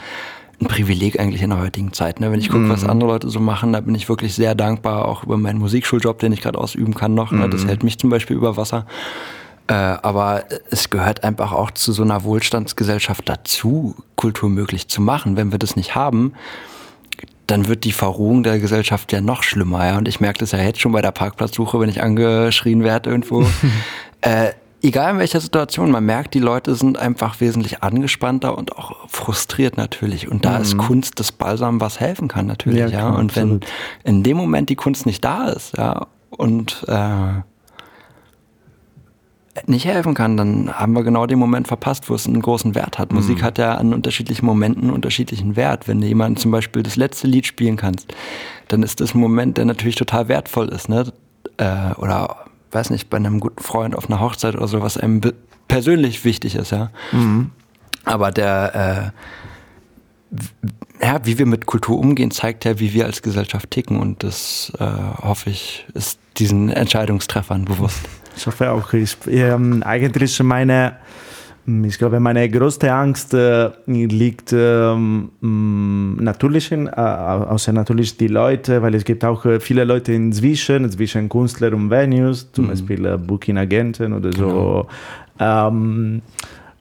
[0.60, 2.20] ein Privileg eigentlich in der heutigen Zeit.
[2.20, 2.32] Ne?
[2.32, 5.24] Wenn ich gucke, was andere Leute so machen, da bin ich wirklich sehr dankbar, auch
[5.24, 7.32] über meinen Musikschuljob, den ich gerade ausüben kann noch.
[7.32, 7.47] Ne?
[7.49, 8.88] Das hält mich zum Beispiel über Wasser.
[9.68, 15.38] Äh, aber es gehört einfach auch zu so einer Wohlstandsgesellschaft dazu, Kultur möglich zu machen.
[15.38, 16.34] Wenn wir das nicht haben,
[17.45, 19.86] dann wird die Verrohung der Gesellschaft ja noch schlimmer.
[19.86, 19.97] Ja?
[19.97, 23.45] Und ich merke das ja jetzt schon bei der Parkplatzsuche, wenn ich angeschrien werde irgendwo.
[24.22, 24.53] äh,
[24.88, 29.77] egal in welcher Situation, man merkt, die Leute sind einfach wesentlich angespannter und auch frustriert
[29.77, 30.31] natürlich.
[30.31, 32.79] Und da ist Kunst das Balsam, was helfen kann natürlich.
[32.79, 33.65] Ja, Ja, klar, Und wenn absolut.
[34.03, 37.41] in dem Moment die Kunst nicht da ist, ja, und äh,
[39.65, 42.99] nicht helfen kann, dann haben wir genau den Moment verpasst, wo es einen großen Wert
[42.99, 43.11] hat.
[43.11, 45.88] Musik hat ja an unterschiedlichen Momenten einen unterschiedlichen Wert.
[45.88, 48.13] Wenn du jemanden zum Beispiel das letzte Lied spielen kannst,
[48.67, 50.89] dann ist das ein Moment, der natürlich total wertvoll ist.
[50.89, 51.11] Ne?
[51.57, 55.22] Äh, oder, weiß nicht, bei einem guten Freund auf einer Hochzeit oder so, was einem
[55.68, 56.72] persönlich wichtig ist.
[56.72, 56.91] Ja?
[58.05, 59.13] Aber der,
[61.01, 63.99] äh, ja, wie wir mit Kultur umgehen, zeigt ja, wie wir als Gesellschaft ticken.
[63.99, 67.99] Und das, äh, hoffe ich, ist diesen Entscheidungstreffern bewusst.
[68.36, 68.93] Ich hoffe auch.
[68.93, 70.97] Ich, ähm, eigentlich meine,
[71.68, 78.30] ich glaube, meine größte Angst äh, liegt ähm, mh, natürlich in, äh, außer natürlich die
[78.30, 83.05] Leute, weil es gibt auch äh, viele Leute inzwischen, zwischen Künstler und Venues, zum Beispiel
[83.05, 84.88] äh, Booking-Agenten oder so.
[85.39, 86.22] Ähm,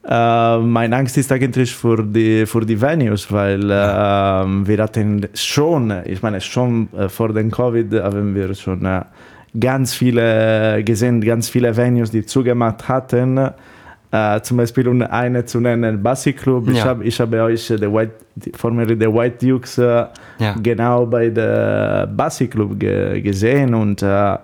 [0.08, 5.92] äh, meine Angst ist eigentlich für die, für die Venues, weil äh, wir hatten schon,
[6.04, 9.02] ich meine schon äh, vor dem Covid haben wir schon äh,
[9.58, 13.50] ganz viele gesehen, ganz viele Venues, die zugemacht hatten.
[14.16, 16.68] Äh, zum Beispiel um eine zu nennen, Bassi Club.
[16.70, 16.84] Ich, Ja.
[16.86, 20.06] hab, ich habe euch äh, der White, die- formerly der White Dukes äh,
[20.38, 20.54] Ja.
[20.62, 24.36] genau bei der Bassi Club ge gesehen und äh,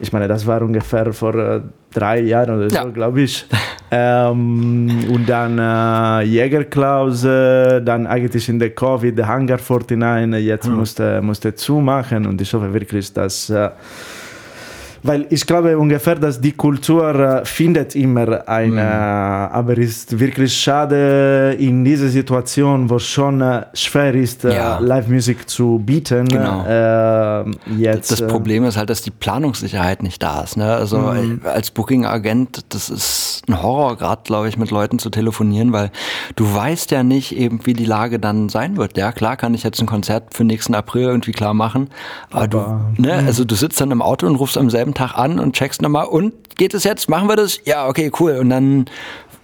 [0.00, 2.84] ich meine, das war ungefähr vor drei Jahren oder so, Ja.
[2.84, 3.46] glaube ich.
[3.90, 11.20] ähm, und dann äh, Jägerklaus, äh, dann eigentlich in der Covid, Hangar 49, jetzt musste,
[11.22, 13.70] musste zumachen und ich hoffe wirklich, dass äh,
[15.02, 18.82] weil ich glaube ungefähr, dass die Kultur äh, findet immer eine,
[19.52, 24.78] aber es ist wirklich schade in dieser Situation, wo schon äh, schwer ist, äh, Ja.
[24.78, 26.26] Live-Musik zu bieten.
[26.28, 26.64] Genau.
[26.66, 27.44] Äh,
[27.78, 30.56] jetzt, Das äh, Problem ist halt, dass die Planungssicherheit nicht da ist.
[30.56, 30.72] Ne?
[30.74, 31.40] Also Mhm.
[31.44, 35.90] als Booking-Agent, das ist ein Horror, gerade glaube ich, mit Leuten zu telefonieren, weil
[36.36, 38.96] du weißt ja nicht eben, wie die Lage dann sein wird.
[38.96, 41.88] Ja, klar kann ich jetzt ein Konzert für nächsten April irgendwie klar machen,
[42.30, 45.14] aber, Aber- du, ne, also du sitzt dann im Auto und rufst am selben Tag
[45.14, 47.08] an und checkst nochmal, und geht es jetzt?
[47.08, 47.60] Machen wir das?
[47.64, 48.38] Ja, okay, cool.
[48.38, 48.86] Und dann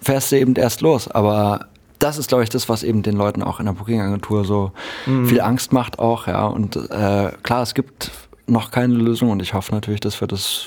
[0.02, 1.08] fährst du eben erst los.
[1.08, 1.66] Aber
[1.98, 4.72] das ist, glaube ich, das, was eben den Leuten auch in der Booking-Agentur so
[5.04, 6.46] viel Angst macht auch, ja.
[6.46, 8.10] Und äh, klar, es gibt
[8.46, 10.66] noch keine Lösung und ich hoffe natürlich, dass wir das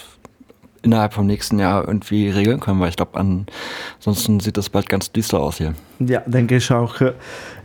[0.88, 5.12] innerhalb vom nächsten Jahr irgendwie regeln können, weil ich glaube, ansonsten sieht das bald ganz
[5.12, 5.74] düster aus hier.
[6.00, 6.96] Ja, denke ich auch.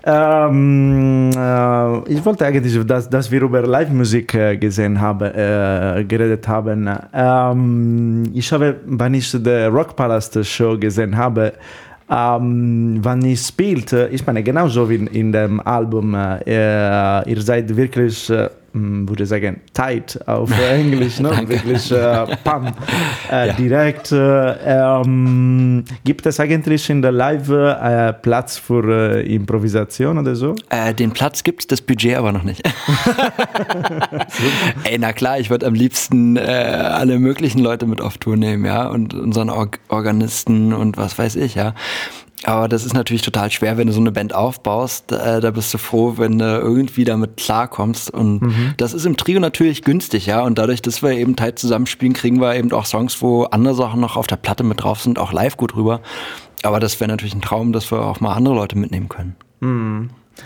[0.04, 6.48] Ähm, äh, ich wollte eigentlich, dass, dass wir über Live-Musik äh, gesehen haben, äh, geredet
[6.48, 6.90] haben.
[7.14, 11.52] Ähm, ich habe, wenn ich die Rockpalast Show gesehen habe,
[12.10, 17.74] ähm, wann ich spielte, ich meine, genauso wie in, in dem Album, äh, ihr seid
[17.76, 21.30] wirklich, äh, würde ich sagen, tight auf Englisch, ne?
[21.46, 22.72] Wirklich äh, pam,
[23.30, 23.52] äh, Ja.
[23.54, 24.12] direkt.
[24.12, 24.52] Äh,
[25.00, 30.54] ähm, gibt es eigentlich in der Live äh, Platz für äh, Improvisation oder so?
[30.70, 32.62] Äh, den Platz gibt's, das Budget aber noch nicht.
[34.84, 38.86] Ey, na klar, ich würde am liebsten alle möglichen Leute mit auf Tour nehmen, ja,
[38.88, 41.74] und unseren Org Organisten und was weiß ich, ja.
[42.44, 45.12] Aber das ist natürlich total schwer, wenn du so eine Band aufbaust.
[45.12, 48.10] Äh, da bist du froh, wenn du irgendwie damit klarkommst.
[48.10, 48.40] Und
[48.76, 50.42] das ist im Trio natürlich günstig, ja.
[50.42, 54.00] Und dadurch, dass wir eben tight zusammenspielen, kriegen wir eben auch Songs, wo andere Sachen
[54.00, 56.00] noch auf der Platte mit drauf sind, auch live gut rüber.
[56.62, 59.36] Aber das wäre natürlich ein Traum, dass wir auch mal andere Leute mitnehmen können.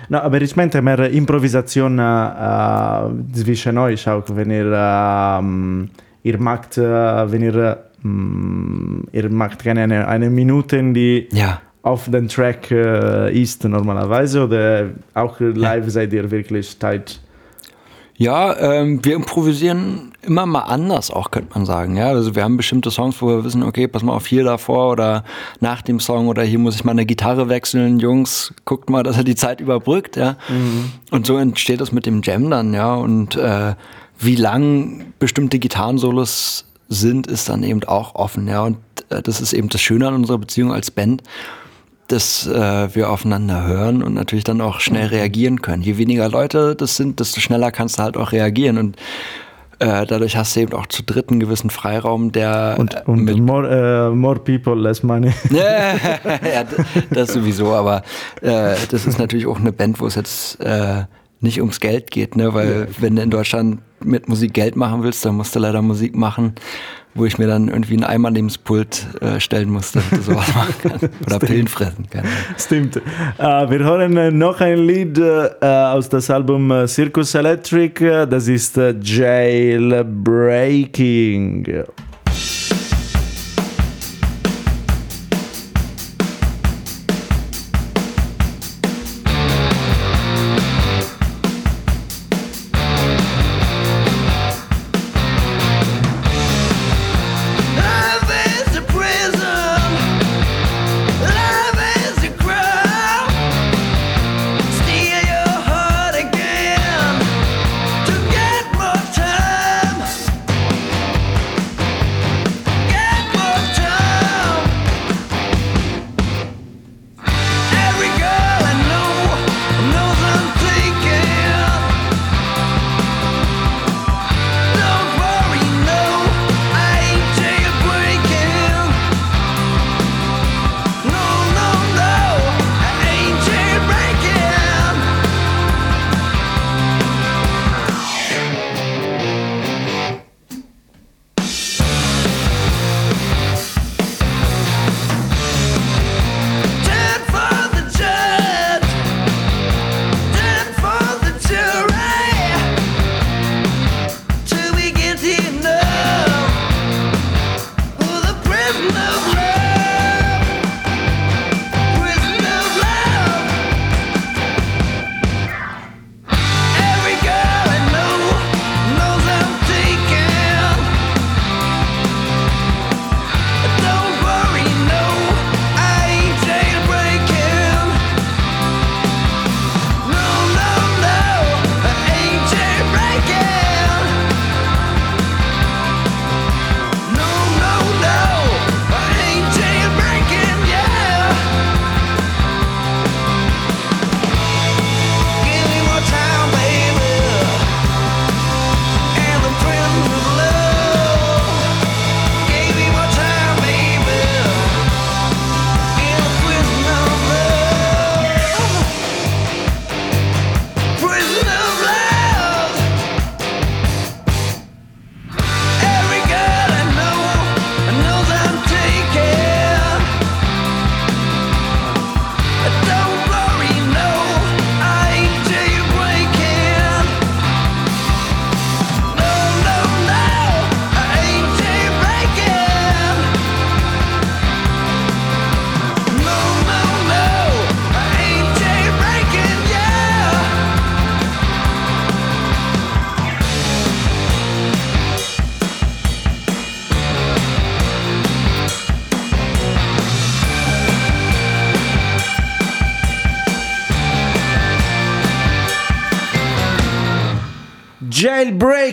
[0.09, 5.91] No, aber ich meinte mehr Improvisation äh, zwischen euch auch, wenn ihr, ähm,
[6.23, 11.61] ihr macht, äh, wenn ihr, ähm, ihr macht keine eine, eine Minute, die Ja.
[11.87, 17.21] Auf dem Track äh, ist normalerweise oder auch live seid ihr wirklich tight?
[18.17, 21.97] Ja, ähm, wir improvisieren immer mal anders auch, könnte man sagen.
[21.97, 24.91] Ja, also wir haben bestimmte Songs, wo wir wissen, okay, pass mal auf hier davor
[24.91, 25.23] oder
[25.61, 28.01] nach dem Song oder hier muss ich mal eine Gitarre wechseln.
[28.01, 30.37] Jungs, guckt mal, dass er die Zeit überbrückt, ja.
[31.13, 32.95] Und so entsteht das mit dem Jam dann, ja.
[32.95, 33.75] Und äh,
[34.19, 38.65] wie lang bestimmte Gitarrensolos sind, ist dann eben auch offen, ja.
[38.65, 38.79] Und
[39.11, 41.23] äh, das ist eben das Schöne an unserer Beziehung als Band
[42.09, 45.83] dass äh, wir aufeinander hören und natürlich dann auch schnell reagieren können.
[45.83, 48.97] Je weniger Leute das sind, desto schneller kannst du halt auch reagieren und
[49.79, 53.39] äh, dadurch hast du eben auch zu dritt einen gewissen Freiraum, der Und, und mit
[53.39, 55.33] more, äh, more people, less money.
[55.51, 56.65] ja,
[57.11, 58.03] das sowieso, aber
[58.41, 61.05] äh, das ist natürlich auch eine Band, wo es jetzt äh,
[61.41, 62.55] nicht ums Geld geht, ne?
[62.55, 66.15] Weil wenn du in Deutschland mit Musik Geld machen willst, dann musst du leider Musik
[66.17, 66.55] machen,
[67.15, 70.33] wo ich mir dann irgendwie einen Eimer neben das Pult äh, stellen musste, damit du
[70.33, 70.99] sowas machen kann.
[71.27, 72.25] Oder Pillen fressen kann.
[72.59, 72.97] Stimmt.
[72.97, 73.01] Äh,
[73.39, 78.27] wir hören äh, noch ein Lied äh, aus das Album Circus Electric.
[78.29, 80.07] Das ist Jailbreaking.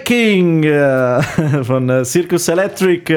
[0.03, 1.21] Jailbreaking äh,
[1.63, 3.13] von äh, Circus Electric.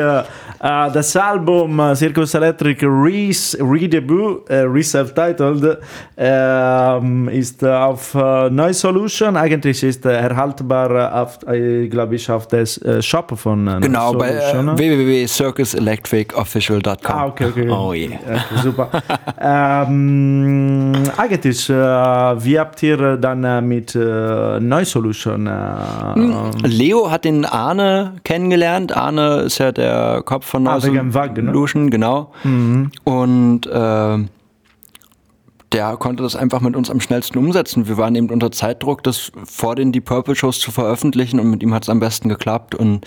[0.61, 3.31] Äh, das Album äh, Circus Electric Re-
[3.61, 5.79] Redebut, äh, Re-Self-Titled,
[6.17, 9.37] ähm, ist äh, auf äh, Neu Solution.
[9.37, 14.13] Eigentlich ist äh, erhaltbar, auf, äh, glaube ich, auf der äh, Shop von äh, Genau,
[14.15, 14.77] bei äh, ne?
[14.77, 17.17] www.circuselectricofficial.com.
[17.17, 17.69] Ah, okay, okay.
[17.69, 18.07] Oh je.
[18.07, 18.19] Okay,
[18.63, 18.89] super.
[19.41, 25.47] ähm, eigentlich, äh, wie habt ihr dann äh, mit äh, Neu Solution?
[25.47, 28.97] Äh, Leo hat den Arne kennengelernt.
[28.97, 31.53] Arne ist ja der Kopf von Ah, Wagen, ne?
[31.53, 32.33] Solution, genau.
[33.05, 34.19] Und äh,
[35.73, 37.89] der konnte das einfach mit uns am schnellsten umsetzen.
[37.89, 41.63] Wir waren eben unter Zeitdruck, das vor den Deep Purple Shows zu veröffentlichen und mit
[41.63, 43.05] ihm hat es am besten geklappt und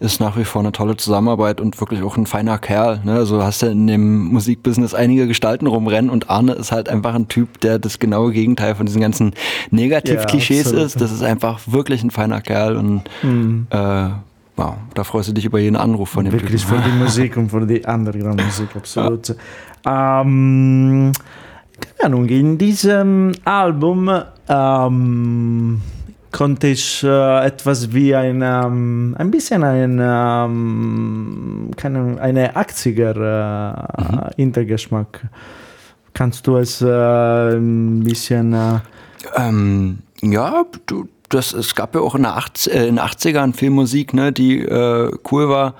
[0.00, 3.02] ist nach wie vor eine tolle Zusammenarbeit und wirklich auch ein feiner Kerl.
[3.04, 3.12] Ne?
[3.12, 7.28] Also hast du in dem Musikbusiness einige Gestalten rumrennen und Arne ist halt einfach ein
[7.28, 9.34] Typ, der das genaue Gegenteil von diesen ganzen
[9.70, 10.86] Negativ-Klischees absolut.
[10.86, 11.00] ist.
[11.00, 13.02] Das ist einfach wirklich ein feiner Kerl und
[13.70, 14.08] äh,
[14.58, 16.82] wow, da freust du dich über jeden Anruf von dem Wirklich Typen.
[16.82, 19.34] für die Musik und für die Underground-Musik, absolut.
[19.86, 21.12] Ähm,
[21.80, 24.10] keine Ahnung, in diesem Album
[24.48, 25.80] ähm,
[26.32, 34.34] konnte ich äh, etwas wie ein, ähm, ein bisschen ein, ähm, keine, eine 80er äh,
[34.36, 35.28] Hintergeschmack.
[36.14, 38.52] Kannst du es äh, ein bisschen...
[38.52, 38.80] Äh,
[39.36, 43.54] Ähm, ja, du, das, es gab ja auch in, der 80, äh, in den 80ern
[43.54, 45.74] viel Musik, ne, die äh, cool war.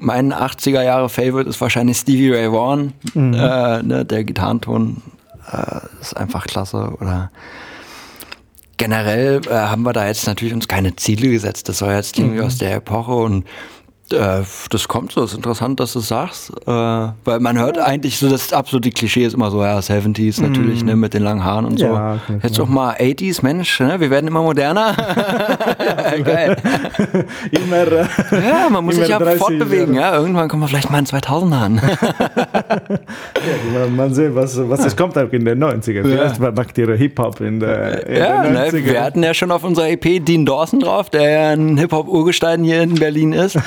[0.00, 2.92] Mein 80er Jahre Favorite ist wahrscheinlich Stevie Ray Vaughan.
[3.14, 5.02] Äh, ne, der Gitarrenton
[5.50, 6.92] äh, ist einfach klasse.
[7.00, 7.30] Oder
[8.76, 11.68] generell äh, haben wir da jetzt natürlich uns keine Ziele gesetzt.
[11.68, 13.44] Das war jetzt irgendwie aus der Epoche und
[14.08, 18.28] das kommt so, ist interessant, dass du es sagst, äh, weil man hört eigentlich so,
[18.28, 21.78] das absolute Klischee ist immer so, ja, 70s natürlich, ne, mit den langen Haaren und
[21.78, 21.86] so.
[21.86, 24.94] Ja, okay, Jetzt auch mal 80s, Mensch, ne, wir werden immer moderner.
[26.24, 26.56] Geil.
[27.50, 27.92] immer...
[27.92, 31.06] Äh, Ja, man muss sich ja 30 fortbewegen, ja, irgendwann kommen wir vielleicht mal in
[31.06, 31.80] 2000 an.
[33.72, 36.02] Ja, mal sehen, was, was es kommt auch in den 90er.
[36.02, 38.84] Vielleicht macht ihr Hip-Hop in, der, in ja, ne, 90er.
[38.84, 42.82] wir hatten ja schon auf unserer EP Dean Dawson drauf, der ja ein Hip-Hop-Urgestein hier
[42.82, 43.58] in Berlin ist,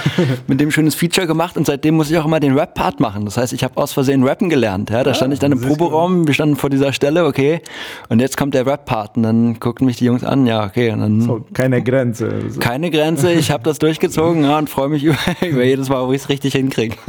[0.48, 3.26] mit dem schönes Feature gemacht und seitdem muss ich auch immer den Rap-Part machen.
[3.26, 4.90] Das heißt, ich habe aus Versehen Rappen gelernt.
[4.90, 7.62] Ja, da stand ich dann im Proberaum, wir standen vor dieser Stelle, okay,
[8.10, 11.00] und jetzt kommt der Rap-Part und dann guckten mich die Jungs an, ja, okay, und
[11.00, 12.32] dann so, keine Grenze.
[12.50, 12.60] So.
[12.60, 16.14] keine Grenze, ich habe das durchgezogen ja, und freue mich über, über jedes Mal, wo
[16.14, 16.96] ich es richtig hinkriege.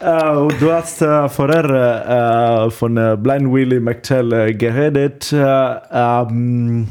[0.00, 5.30] Äh, und du hast äh, vorher äh, von äh, Blind Willie McTell äh, geredet.
[5.30, 6.88] Äh, ähm,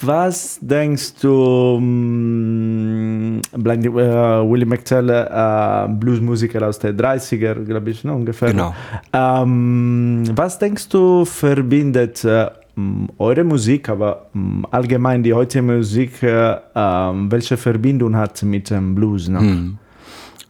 [0.00, 8.04] was denkst du, mh, Blind äh, Willie McTell, äh, Bluesmusiker aus den 30er, glaube ich,
[8.04, 8.50] ne, ungefähr.
[8.50, 8.74] Genau.
[9.12, 16.56] Ähm, was denkst du verbindet mh, eure Musik, aber mh, allgemein die heutige Musik, äh,
[16.74, 19.28] ähm, welche Verbindung hat mit dem Blues?
[19.28, 19.76] Ne?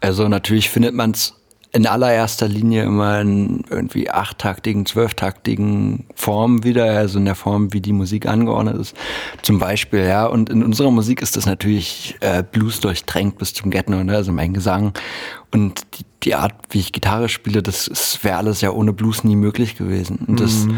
[0.00, 1.34] Also natürlich findet man es
[1.74, 7.80] in allererster Linie immer in irgendwie achttaktigen, zwölftaktigen Formen wieder, also in der Form, wie
[7.80, 8.96] die Musik angeordnet ist.
[9.42, 13.72] Zum Beispiel, ja, und in unserer Musik ist das natürlich äh, Blues durchtränkt bis zum
[13.72, 14.14] Get-No, ne?
[14.14, 14.92] also mein Gesang
[15.50, 19.36] und die, die Art, wie ich Gitarre spiele, das wäre alles ja ohne Blues nie
[19.36, 20.18] möglich gewesen.
[20.28, 20.68] Und das,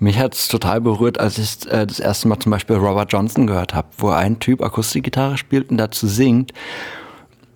[0.00, 3.46] mich hat es total berührt, als ich äh, das erste Mal zum Beispiel Robert Johnson
[3.46, 6.54] gehört habe, wo ein Typ Akustikgitarre spielt und dazu singt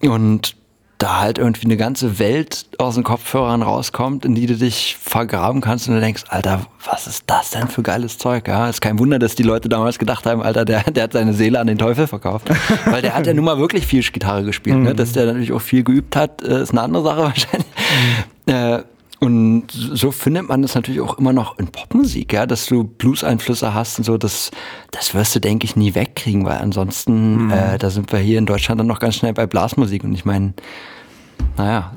[0.03, 0.60] und
[1.01, 5.63] da halt irgendwie eine ganze Welt aus den Kopfhörern rauskommt, in die du dich vergraben
[5.63, 8.47] kannst und du denkst, Alter, was ist das denn für geiles Zeug?
[8.47, 11.33] Ja, ist kein Wunder, dass die Leute damals gedacht haben, Alter, der, der hat seine
[11.33, 12.51] Seele an den Teufel verkauft.
[12.85, 14.77] Weil der hat ja nun mal wirklich viel Gitarre gespielt.
[14.77, 14.95] Ne?
[14.95, 17.67] Dass der natürlich auch viel geübt hat, äh, ist eine andere Sache wahrscheinlich.
[18.47, 18.83] Äh,
[19.21, 23.75] und so findet man das natürlich auch immer noch in Popmusik, ja, dass du Blues-Einflüsse
[23.75, 24.51] hast und so, das,
[24.91, 28.47] das wirst du, denke ich, nie wegkriegen, weil ansonsten, äh, da sind wir hier in
[28.47, 30.55] Deutschland dann noch ganz schnell bei Blasmusik und ich meine,
[31.57, 31.93] naja,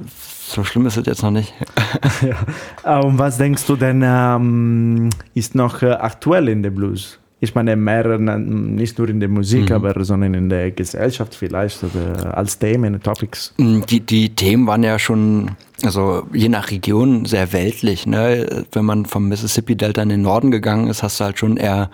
[0.53, 1.53] so schlimm ist es jetzt noch nicht.
[2.21, 2.99] ja.
[2.99, 7.19] Äh, Und was denkst du denn ähm, ist noch äh, aktuell in der Blues?
[7.39, 11.83] Ich meine, mehr äh, nicht nur in der Musik, aber sondern in der Gesellschaft vielleicht
[11.83, 13.53] oder als Themen, Topics.
[13.57, 15.51] Die, die Themen waren ja schon,
[15.83, 18.05] also je nach Region sehr weltlich.
[18.05, 18.65] Ne?
[18.71, 21.89] Wenn man vom Mississippi-Delta in den Norden gegangen ist, hast du halt schon eher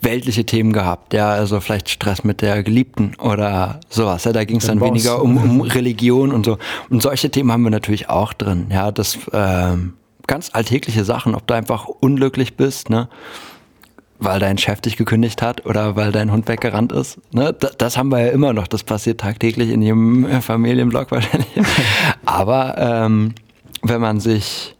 [0.00, 4.24] weltliche Themen gehabt, ja, also vielleicht Stress mit der Geliebten oder sowas.
[4.24, 4.88] Ja, da ging es dann Boss.
[4.88, 6.58] weniger um, um Religion und so.
[6.88, 8.66] Und solche Themen haben wir natürlich auch drin.
[8.70, 9.94] Ja, das ähm,
[10.26, 13.08] ganz alltägliche Sachen, ob du einfach unglücklich bist, ne?
[14.20, 17.20] Weil dein Chef dich gekündigt hat oder weil dein Hund weggerannt ist.
[17.32, 17.54] Ne?
[17.58, 18.66] Das, das haben wir ja immer noch.
[18.66, 21.48] Das passiert tagtäglich in jedem Familienblock wahrscheinlich.
[22.26, 23.34] Aber ähm,
[23.82, 24.76] wenn man sich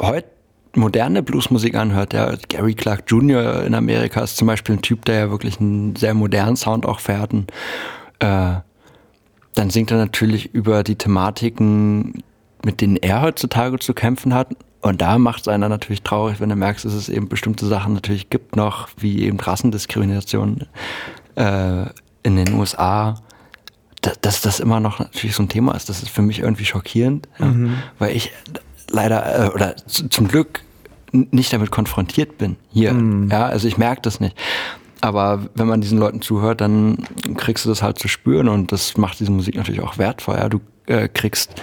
[0.00, 0.28] heute
[0.74, 3.64] moderne Bluesmusik anhört, ja, Gary Clark Jr.
[3.64, 7.00] in Amerika ist zum Beispiel ein Typ, der ja wirklich einen sehr modernen Sound auch
[7.00, 7.32] fährt.
[7.32, 7.52] Und,
[8.20, 8.54] äh,
[9.54, 12.22] dann singt er natürlich über die Thematiken,
[12.64, 14.56] mit denen er heutzutage zu kämpfen hat.
[14.82, 17.94] Und da macht es einer natürlich traurig, wenn du merkst, dass es eben bestimmte Sachen
[17.94, 20.66] natürlich gibt noch, wie eben Rassendiskrimination
[21.36, 21.84] äh,
[22.24, 23.14] in den USA,
[24.00, 25.88] da, dass das immer noch natürlich so ein Thema ist.
[25.88, 27.74] Das ist für mich irgendwie schockierend, ja, Mhm.
[28.00, 28.32] weil ich
[28.90, 30.62] leider äh, oder zum Glück
[31.12, 32.92] nicht damit konfrontiert bin hier.
[32.92, 33.30] Mhm.
[33.30, 34.36] Ja, also ich merke das nicht.
[35.00, 36.98] Aber wenn man diesen Leuten zuhört, dann
[37.36, 40.36] kriegst du das halt zu spüren und das macht diese Musik natürlich auch wertvoll.
[40.36, 40.48] Ja?
[40.48, 41.54] Du äh, kriegst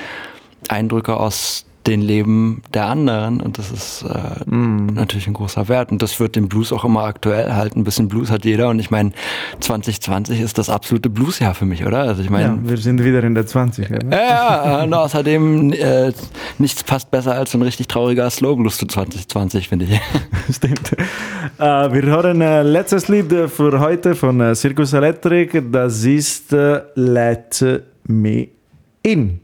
[0.68, 6.02] Eindrücke aus den Leben der anderen und das ist äh, natürlich ein großer Wert und
[6.02, 7.80] das wird den Blues auch immer aktuell halten.
[7.80, 9.12] Ein bisschen Blues hat jeder und ich meine
[9.62, 12.02] 2020 ist das absolute Bluesjahr für mich, oder?
[12.02, 13.90] Also ich meine Ja, wir sind wieder in der 20.
[13.90, 16.12] Ja, ja, ja, und außerdem äh,
[16.58, 20.02] nichts passt besser als ein richtig trauriger Slow Blues zu 2020, finde ich.
[20.56, 20.94] Stimmt.
[21.58, 25.62] Äh, wir hören äh, letztes Lied äh, für heute von äh, Circus Electric.
[25.72, 27.64] Das ist äh, Let
[28.06, 28.50] Me
[29.02, 29.40] In.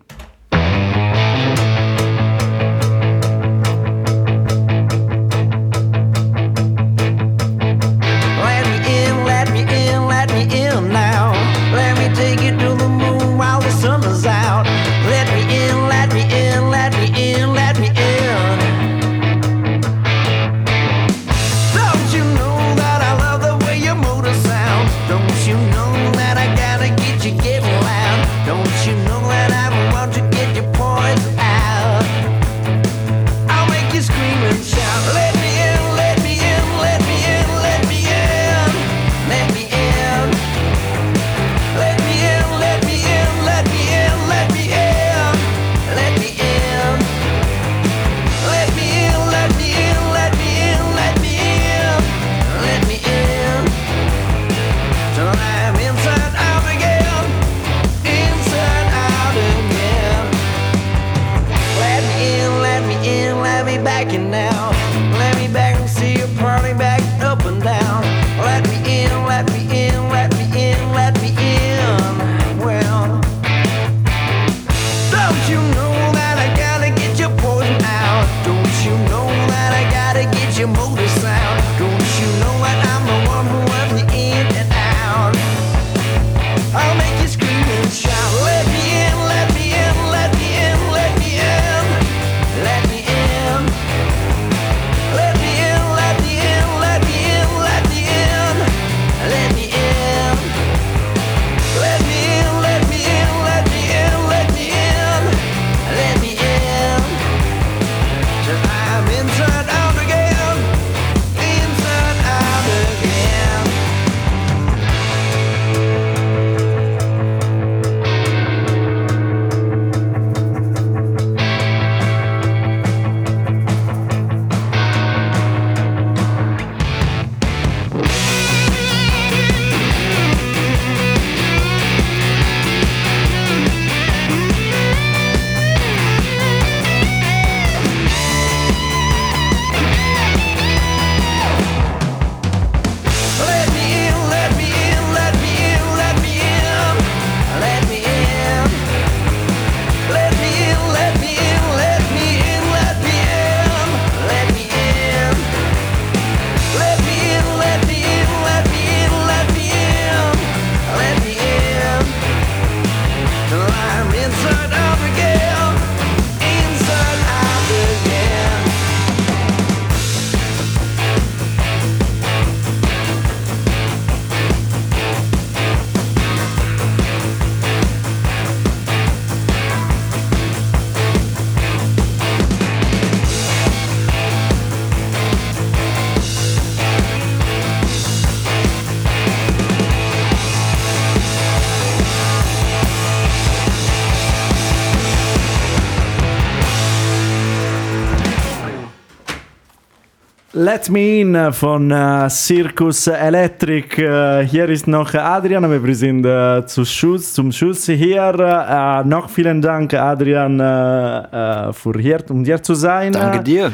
[200.65, 204.01] Let Me In von äh, Circus Electric.
[204.01, 208.33] Äh, hier ist noch Adrian, wir sind äh, zu Schuss, zum Schuss hier.
[208.33, 213.11] Äh, noch vielen Dank, Adrian, äh, äh, für hier, um hier zu sein.
[213.11, 213.71] Danke dir.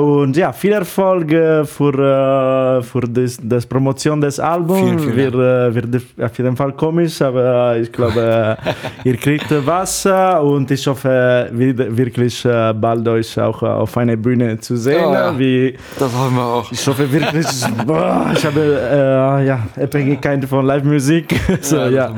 [0.00, 4.80] Und ja, viel Erfolg für, für das, das Promotion des Albums.
[4.80, 8.56] Vielen, vielen wir, wird auf jeden Fall komisch, aber ich glaube,
[9.04, 10.06] ihr kriegt was
[10.42, 15.04] und ich hoffe wirklich bald euch auch auf einer Bühne zu sehen.
[15.06, 15.38] Oh ja.
[15.38, 16.72] Wie, Das hoffen wir auch.
[16.72, 17.46] ich hoffe wirklich,
[17.86, 21.38] boah, ich habe äh, ja, Abhängigkeit von Live-Musik.
[21.60, 22.10] so, Ja, ja,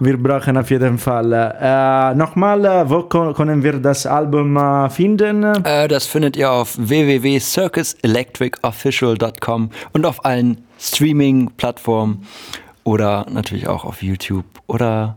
[0.00, 1.32] wir brauchen auf jeden Fall.
[1.32, 5.44] Äh, Nochmal, äh, wo können wir das Album äh, finden?
[5.64, 12.26] Äh, das findet ihr auf www.circuselectricofficial.com und auf allen Streaming-Plattformen
[12.82, 15.16] oder natürlich auch auf YouTube oder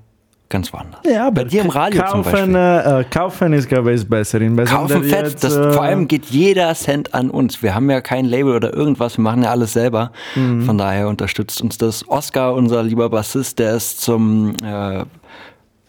[0.51, 1.01] ganz woanders.
[1.09, 3.01] Ja, Bei dir im Radio zum kaufen, Beispiel.
[3.01, 4.39] äh, kaufen ist, glaube ich, besser.
[4.65, 7.63] Kaufen fett, jetzt, das, äh, vor allem geht jeder Cent an uns.
[7.63, 10.11] Wir haben ja kein Label oder irgendwas, wir machen ja alles selber.
[10.35, 10.63] Mhm.
[10.63, 12.07] Von daher unterstützt uns das.
[12.07, 15.03] Oscar, unser lieber Bassist, der ist zum äh,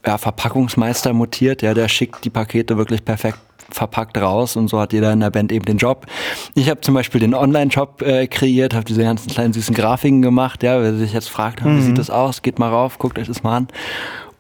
[0.07, 1.63] ja, Verpackungsmeister mutiert.
[1.63, 3.39] Ja, der schickt die Pakete wirklich perfekt
[3.71, 6.07] verpackt raus und so hat jeder in der Band eben den Job.
[6.55, 10.63] Ich habe zum Beispiel den Online-Shop äh, kreiert, habe diese ganzen kleinen süßen Grafiken gemacht.
[10.63, 13.43] Ja, wer sich jetzt fragt, wie sieht das aus, geht mal rauf, guckt euch das
[13.43, 13.69] mal an.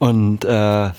[0.02, 0.90] Und äh,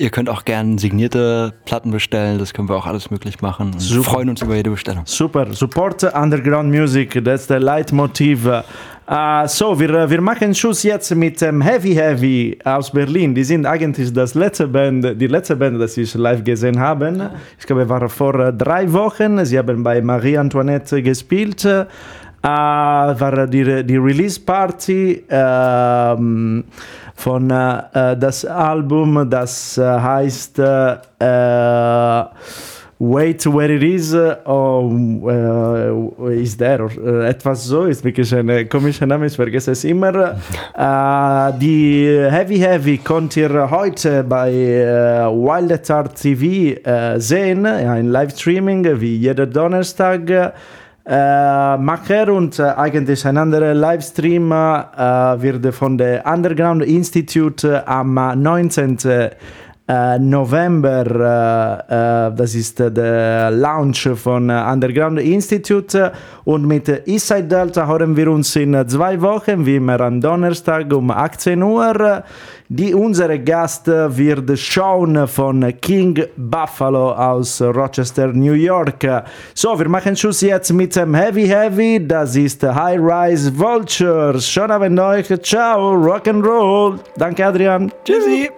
[0.00, 3.74] ihr könnt auch gerne signierte Platten bestellen, das können wir auch alles möglich machen.
[3.74, 4.10] Und Super.
[4.10, 5.04] freuen uns über jede Bestellung.
[5.06, 8.44] Super, support underground music, that's the Leitmotiv.
[8.46, 13.36] Äh, so, wir, wir machen Schluss jetzt mit dem Heavy Heavy aus Berlin.
[13.36, 17.30] Die sind eigentlich das letzte Band, die letzte Band, das ich live gesehen habe.
[17.56, 19.44] Ich glaube, war vor äh, drei Wochen.
[19.44, 21.64] Sie haben bei Marie Antoinette gespielt.
[22.42, 26.64] Äh, war die, die Release Party ähm,
[27.14, 32.24] von äh, das Album, das äh, heißt äh, äh,
[33.02, 34.14] Wait Where It Is
[34.46, 34.90] oh,
[35.28, 40.36] äh, is there äh, etwas so ist wirklich ein komischer Name, ich vergesse es immer.
[40.74, 47.96] äh, die Heavy Heavy könnt ihr heute bei äh, Wild Heart TV äh, sehen, ja,
[47.96, 50.54] in Livestreaming wie jeder Donnerstag.
[51.12, 54.54] Äh, Macher und äh, eigentlich ein anderer Livestream äh,
[55.42, 58.96] wird von der Underground Institute am 19.
[59.90, 66.12] äh, November, äh, das ist der Launch von Underground Institute
[66.44, 71.10] und mit Eastside Delta hören wir uns in zwei Wochen, wie immer am Donnerstag um
[71.10, 72.22] 18 Uhr.
[72.68, 79.24] Die, unsere Gast wird Sean von King Buffalo aus Rochester, New York.
[79.54, 84.46] So, wir machen Schluss jetzt mit dem Heavy Heavy, das ist High Rise Vultures.
[84.48, 87.00] Schönen Abend euch, ciao, Rock'n'Roll.
[87.16, 87.90] Danke Adrian.
[88.04, 88.50] Tschüssi!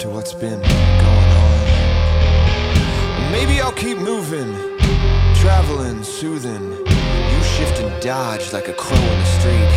[0.00, 1.60] To what's been going on.
[3.32, 4.54] Maybe I'll keep moving,
[5.36, 6.70] traveling, soothing.
[6.70, 9.72] You shift and dodge like a crow in the street.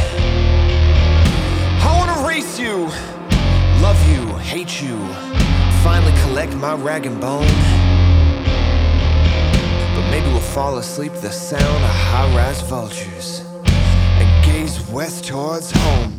[1.81, 2.91] I wanna race you,
[3.81, 4.97] love you, hate you.
[5.83, 7.47] Finally collect my rag and bone.
[9.95, 13.45] But maybe we'll fall asleep the sound of high rise vultures
[14.19, 16.18] and gaze west towards home.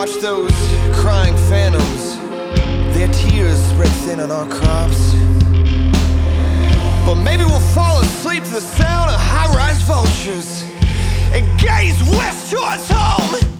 [0.00, 0.50] Watch those
[0.94, 2.16] crying phantoms.
[2.96, 5.12] Their tears spread thin on our crops.
[7.04, 10.62] But maybe we'll fall asleep to the sound of high rise vultures
[11.34, 13.59] and gaze west towards home.